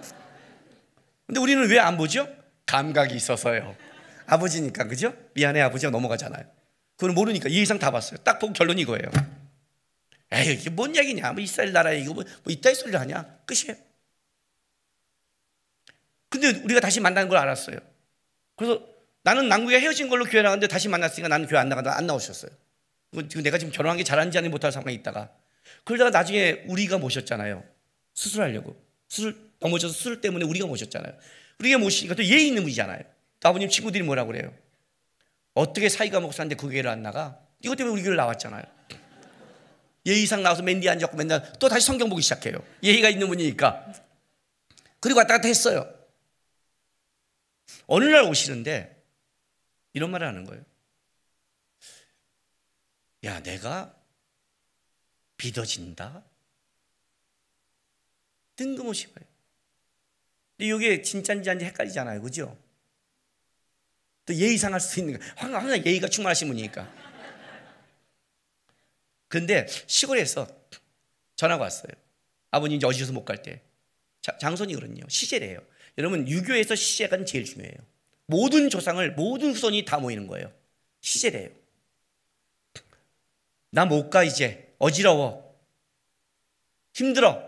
근데 1.27 1.39
우리는 1.39 1.67
왜 1.69 1.79
안 1.79 1.97
보죠? 1.97 2.27
감각이 2.65 3.15
있어서요. 3.15 3.75
아버지니까 4.25 4.85
그죠? 4.85 5.13
미안해 5.33 5.61
아버지가 5.61 5.91
넘어가잖아요. 5.91 6.45
그건 6.97 7.13
모르니까 7.15 7.49
예의상 7.51 7.79
다 7.79 7.91
봤어요. 7.91 8.17
딱 8.23 8.39
보고 8.39 8.53
결론이 8.53 8.81
이거예요. 8.81 9.09
에이 10.31 10.53
이게 10.53 10.69
뭔 10.69 10.95
얘기냐? 10.95 11.33
뭐 11.33 11.41
이스라엘 11.41 11.71
나라에 11.73 11.99
이거 11.99 12.13
뭐, 12.13 12.23
뭐 12.23 12.51
이따위 12.51 12.73
소리를 12.75 12.99
하냐? 12.99 13.39
끝이에요. 13.45 13.75
근데 16.29 16.49
우리가 16.63 16.79
다시 16.79 16.99
만나는 16.99 17.29
걸 17.29 17.37
알았어요. 17.37 17.77
그래서 18.55 18.83
나는 19.23 19.47
남국에 19.49 19.79
헤어진 19.79 20.09
걸로 20.09 20.25
교회 20.25 20.41
나갔는데 20.41 20.67
다시 20.67 20.87
만났으니까 20.89 21.27
나는 21.27 21.47
교회 21.47 21.59
안 21.59 21.69
나가다 21.69 21.95
안 21.97 22.07
나오셨어요. 22.07 22.51
지금 23.29 23.43
내가 23.43 23.57
지금 23.57 23.71
결혼한 23.71 23.97
게 23.97 24.03
잘하는지 24.03 24.37
아닌지 24.37 24.51
못할 24.51 24.71
상황에 24.71 24.93
있다가 24.93 25.29
그러다가 25.83 26.09
나중에 26.09 26.63
우리가 26.67 26.97
모셨잖아요. 26.97 27.63
수술하려고 28.13 28.75
수술 29.07 29.51
넘어져서 29.63 29.93
수술 29.93 30.21
때문에 30.21 30.45
우리가 30.45 30.67
모셨잖아요. 30.67 31.17
우리가 31.59 31.77
모시니까 31.77 32.15
또 32.15 32.23
예의 32.23 32.47
있는 32.47 32.63
분이잖아요. 32.63 33.03
아버님 33.43 33.69
친구들이 33.69 34.03
뭐라 34.03 34.25
그래요? 34.25 34.53
어떻게 35.53 35.89
사이가 35.89 36.19
사는데 36.31 36.55
그 36.55 36.67
교회를 36.67 36.89
안 36.89 37.01
나가? 37.01 37.39
이것 37.61 37.75
때문에 37.75 37.93
우리 37.93 38.01
교회를 38.01 38.17
나왔잖아요. 38.17 38.63
예의상 40.05 40.43
나와서 40.43 40.61
맨 40.63 40.81
뒤에 40.81 40.89
앉았고 40.91 41.15
맨날 41.15 41.53
또 41.59 41.69
다시 41.69 41.85
성경 41.85 42.09
보기 42.09 42.21
시작해요. 42.21 42.57
예의가 42.83 43.09
있는 43.09 43.27
분이니까. 43.27 43.93
그리고 44.99 45.19
왔다 45.19 45.35
갔다 45.35 45.47
했어요. 45.47 45.89
어느 47.87 48.05
날 48.05 48.23
오시는데 48.23 49.01
이런 49.93 50.11
말을 50.11 50.27
하는 50.27 50.45
거예요. 50.45 50.63
야, 53.25 53.41
내가 53.41 53.95
믿어진다? 55.37 56.23
뜬금없이 58.55 59.11
봐요. 59.13 59.32
근데 60.57 60.75
이게 60.75 61.01
진짜인지 61.01 61.49
아닌지 61.49 61.65
헷갈리잖아요. 61.65 62.21
그죠? 62.21 62.57
또 64.25 64.33
예의 64.35 64.57
상할 64.57 64.79
수 64.79 64.99
있는 64.99 65.19
거. 65.19 65.25
항상 65.35 65.85
예의가 65.85 66.07
충만하신 66.07 66.47
분이니까. 66.47 66.91
근데 69.27 69.65
시골에서 69.87 70.47
전화가 71.35 71.63
왔어요. 71.63 71.91
아버님 72.51 72.77
이제 72.77 72.85
어디서 72.85 73.11
못 73.13 73.25
갈 73.25 73.41
때. 73.41 73.61
장손이 74.39 74.75
그렇요 74.75 74.95
시제래요. 75.09 75.59
여러분 75.97 76.27
유교에서 76.27 76.75
시제가 76.75 77.25
제일 77.25 77.43
중요해요. 77.45 77.75
모든 78.25 78.69
조상을 78.69 79.11
모든 79.15 79.51
후손이 79.51 79.83
다 79.85 79.97
모이는 79.99 80.27
거예요. 80.27 80.51
시제래요. 81.01 81.49
나 83.71 83.85
못 83.85 84.09
가 84.09 84.23
이제 84.23 84.73
어지러워 84.77 85.57
힘들어 86.93 87.43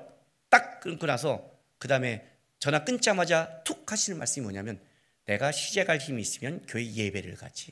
딱 0.50 0.80
끊고 0.80 1.06
나서 1.06 1.52
그 1.78 1.88
다음에 1.88 2.28
전화 2.66 2.84
끊자마자 2.84 3.62
툭 3.64 3.92
하시는 3.92 4.18
말씀이 4.18 4.44
뭐냐면 4.44 4.84
내가 5.26 5.52
갈 5.86 6.00
힘이 6.00 6.24
있으면 6.24 6.66
교회 6.66 6.84
예배를 6.84 7.36
가지. 7.36 7.72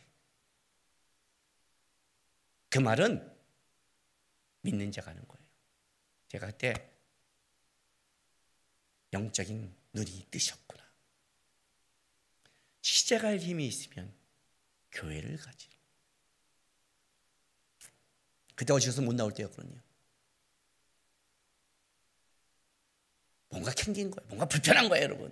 그 2.69 2.77
말은 2.77 3.35
믿는 4.61 4.91
자가 4.91 5.09
하는 5.09 5.27
거예요. 5.27 5.43
제가 6.27 6.45
그때 6.45 6.91
영적인 9.13 9.75
눈이 9.93 10.27
뜨셨구나. 10.29 10.83
시작할 12.83 13.39
힘이 13.39 13.65
있으면 13.65 14.13
교회를 14.91 15.37
가지. 15.37 15.69
그때 18.53 18.73
어디서 18.73 19.01
못 19.01 19.15
나올 19.15 19.33
때였거든요. 19.33 19.81
뭔가 23.53 23.71
캥긴 23.71 24.09
거예요. 24.11 24.27
뭔가 24.27 24.45
불편한 24.47 24.89
거예요, 24.89 25.03
여러분. 25.05 25.31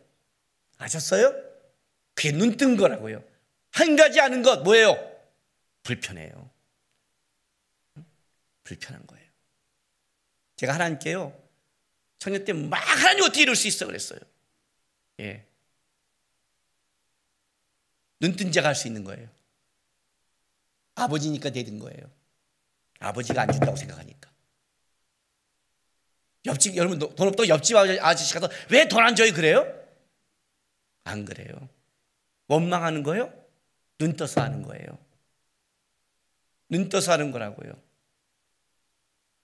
아셨어요? 0.78 1.34
그게 2.14 2.32
눈 2.32 2.56
뜬 2.58 2.78
거라고요. 2.78 3.24
한 3.72 3.96
가지 3.96 4.20
아는 4.20 4.44
것 4.44 4.62
뭐예요? 4.64 4.96
불편해요. 5.84 6.50
불편한 8.64 9.06
거예요. 9.08 9.26
제가 10.56 10.74
하나님께요. 10.76 11.38
청년 12.20 12.46
때 12.46 12.54
막 12.54 12.78
하나님 12.78 13.24
어떻게 13.24 13.42
이럴 13.42 13.56
수 13.56 13.68
있어 13.68 13.86
그랬어요. 13.88 14.20
예. 15.20 15.46
눈뜬 18.20 18.52
자가 18.52 18.68
할 18.70 18.76
수 18.76 18.88
있는 18.88 19.04
거예요. 19.04 19.28
아버지니까 20.96 21.50
되는 21.50 21.80
거예요. 21.80 22.12
아버지가 23.00 23.42
안 23.42 23.52
준다고 23.52 23.76
생각하니까. 23.76 24.31
옆집 26.46 26.76
여러분 26.76 26.98
돈 27.00 27.28
없다고 27.28 27.48
옆집 27.48 27.76
아저씨 27.78 28.34
가서 28.34 28.50
왜 28.70 28.88
돈 28.88 29.04
안 29.04 29.16
줘요 29.16 29.32
그래요? 29.34 29.66
안 31.04 31.26
그래요. 31.26 31.50
원망하는 32.48 33.04
거요? 33.04 33.32
눈 33.98 34.16
떠서 34.16 34.42
하는 34.42 34.62
거예요. 34.64 34.86
눈 36.70 36.90
떠서 36.90 37.12
하는 37.12 37.32
거라고요. 37.32 37.72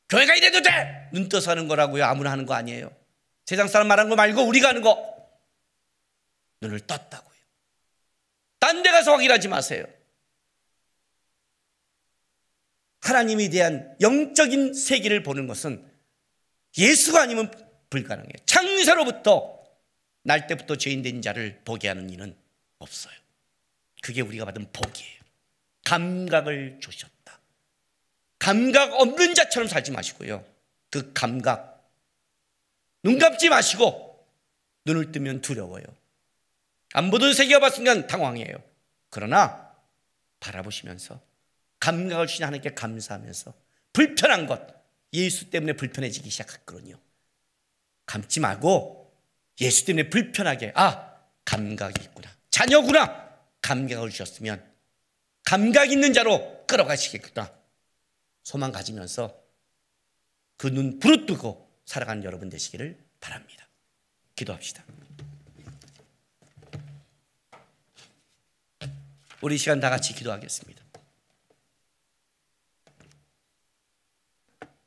교회가 0.10 0.36
이래도 0.36 0.62
돼! 0.62 1.10
눈 1.14 1.28
떠서 1.30 1.52
하는 1.52 1.68
거라고요. 1.68 2.04
아무나 2.06 2.32
하는 2.32 2.46
거 2.46 2.54
아니에요. 2.54 2.96
세상 3.46 3.68
사람 3.68 3.88
말하는 3.88 4.10
거 4.10 4.16
말고 4.16 4.42
우리가 4.44 4.70
하는 4.70 4.82
거. 4.82 5.16
눈을 6.62 6.80
떴다고요. 6.82 7.38
딴 8.60 8.82
데 8.84 8.92
가서 8.92 9.12
확인하지 9.14 9.48
마세요. 9.48 9.86
하나님에 13.02 13.50
대한 13.50 13.96
영적인 14.02 14.74
세계를 14.74 15.24
보는 15.24 15.48
것은 15.48 15.86
예수가 16.78 17.22
아니면 17.22 17.52
불가능해요. 17.90 18.34
창세로부터 18.46 19.58
날 20.24 20.48
때부터 20.48 20.76
죄인 20.76 21.02
된 21.02 21.22
자를 21.22 21.62
보게 21.64 21.88
하는 21.88 22.10
이는 22.10 22.36
없어요. 22.80 23.14
그게 24.02 24.22
우리가 24.22 24.46
받은 24.46 24.72
복이에요. 24.72 25.22
감각을 25.86 26.80
주셨다. 26.82 27.40
감각 28.40 28.94
없는 28.94 29.34
자처럼 29.34 29.68
살지 29.68 29.92
마시고요. 29.92 30.46
그 30.90 31.12
감각 31.14 31.90
눈 33.04 33.18
감지 33.20 33.50
마시고 33.50 34.28
눈을 34.86 35.12
뜨면 35.12 35.42
두려워요. 35.42 35.84
안 36.94 37.10
보던 37.12 37.34
세계가 37.34 37.60
봤으면 37.60 38.08
당황해요. 38.08 38.62
그러나 39.10 39.74
바라보시면서 40.40 41.20
감각을 41.80 42.28
주신 42.28 42.46
하나님께 42.46 42.74
감사하면서 42.74 43.54
불편한 43.94 44.46
것 44.46 44.77
예수 45.14 45.50
때문에 45.50 45.74
불편해지기 45.74 46.30
시작했거든요. 46.30 47.00
감지 48.06 48.40
말고 48.40 49.14
예수 49.62 49.86
때문에 49.86 50.10
불편하게 50.10 50.74
아 50.76 51.16
감각이 51.46 52.02
있구나 52.04 52.30
자녀구나 52.52 53.28
감각을 53.62 54.10
주셨으면 54.10 54.64
감각 55.44 55.92
있는 55.92 56.14
자로 56.14 56.66
끌어가시겠구나 56.68 57.52
소망 58.44 58.72
가지면서 58.72 59.36
그 60.58 60.68
눈 60.70 61.00
부릅뜨고 61.00 61.68
살아가는 61.86 62.24
여러분 62.24 62.50
되시기를 62.50 62.98
바랍니다. 63.20 63.68
기도합시다. 64.36 64.84
우리 69.42 69.58
시간 69.58 69.80
다 69.80 69.90
같이 69.90 70.14
기도하겠습니다. 70.14 70.77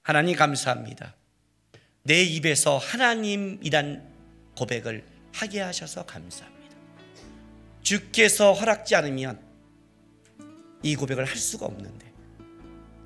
하나님 0.03 0.36
감사합니다. 0.36 1.14
내 2.03 2.22
입에서 2.22 2.78
하나님이란 2.78 4.09
고백을 4.57 5.05
하게 5.32 5.61
하셔서 5.61 6.05
감사합니다. 6.07 6.76
주께서 7.82 8.53
허락지 8.53 8.94
않으면 8.94 9.40
이 10.82 10.96
고백을 10.96 11.24
할 11.24 11.36
수가 11.36 11.66
없는데 11.66 12.11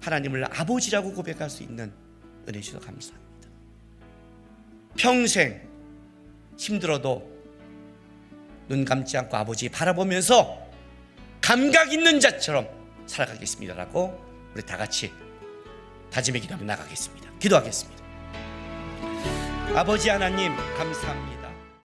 하나님을 0.01 0.45
아버지라고 0.45 1.13
고백할 1.13 1.51
수 1.51 1.63
있는 1.63 1.93
은혜 2.49 2.61
주셔서 2.61 2.85
감사합니다. 2.85 3.49
평생 4.97 5.69
힘들어도 6.57 7.35
눈 8.69 8.85
감지 8.85 9.19
않고 9.19 9.37
아버지 9.37 9.69
바라보면서 9.69 10.63
감각 11.41 11.93
있는 11.93 12.21
자처럼 12.21 12.69
살아가겠습니다라고 13.07 14.53
우리 14.55 14.63
다 14.63 14.77
같이 14.77 15.13
다짐의 16.15 16.43
기도하며 16.43 16.65
나가겠습니다. 16.65 17.29
기도하겠습니다. 17.41 18.05
아버지 19.75 20.09
하나님 20.09 20.55
감사합니다. 20.77 21.44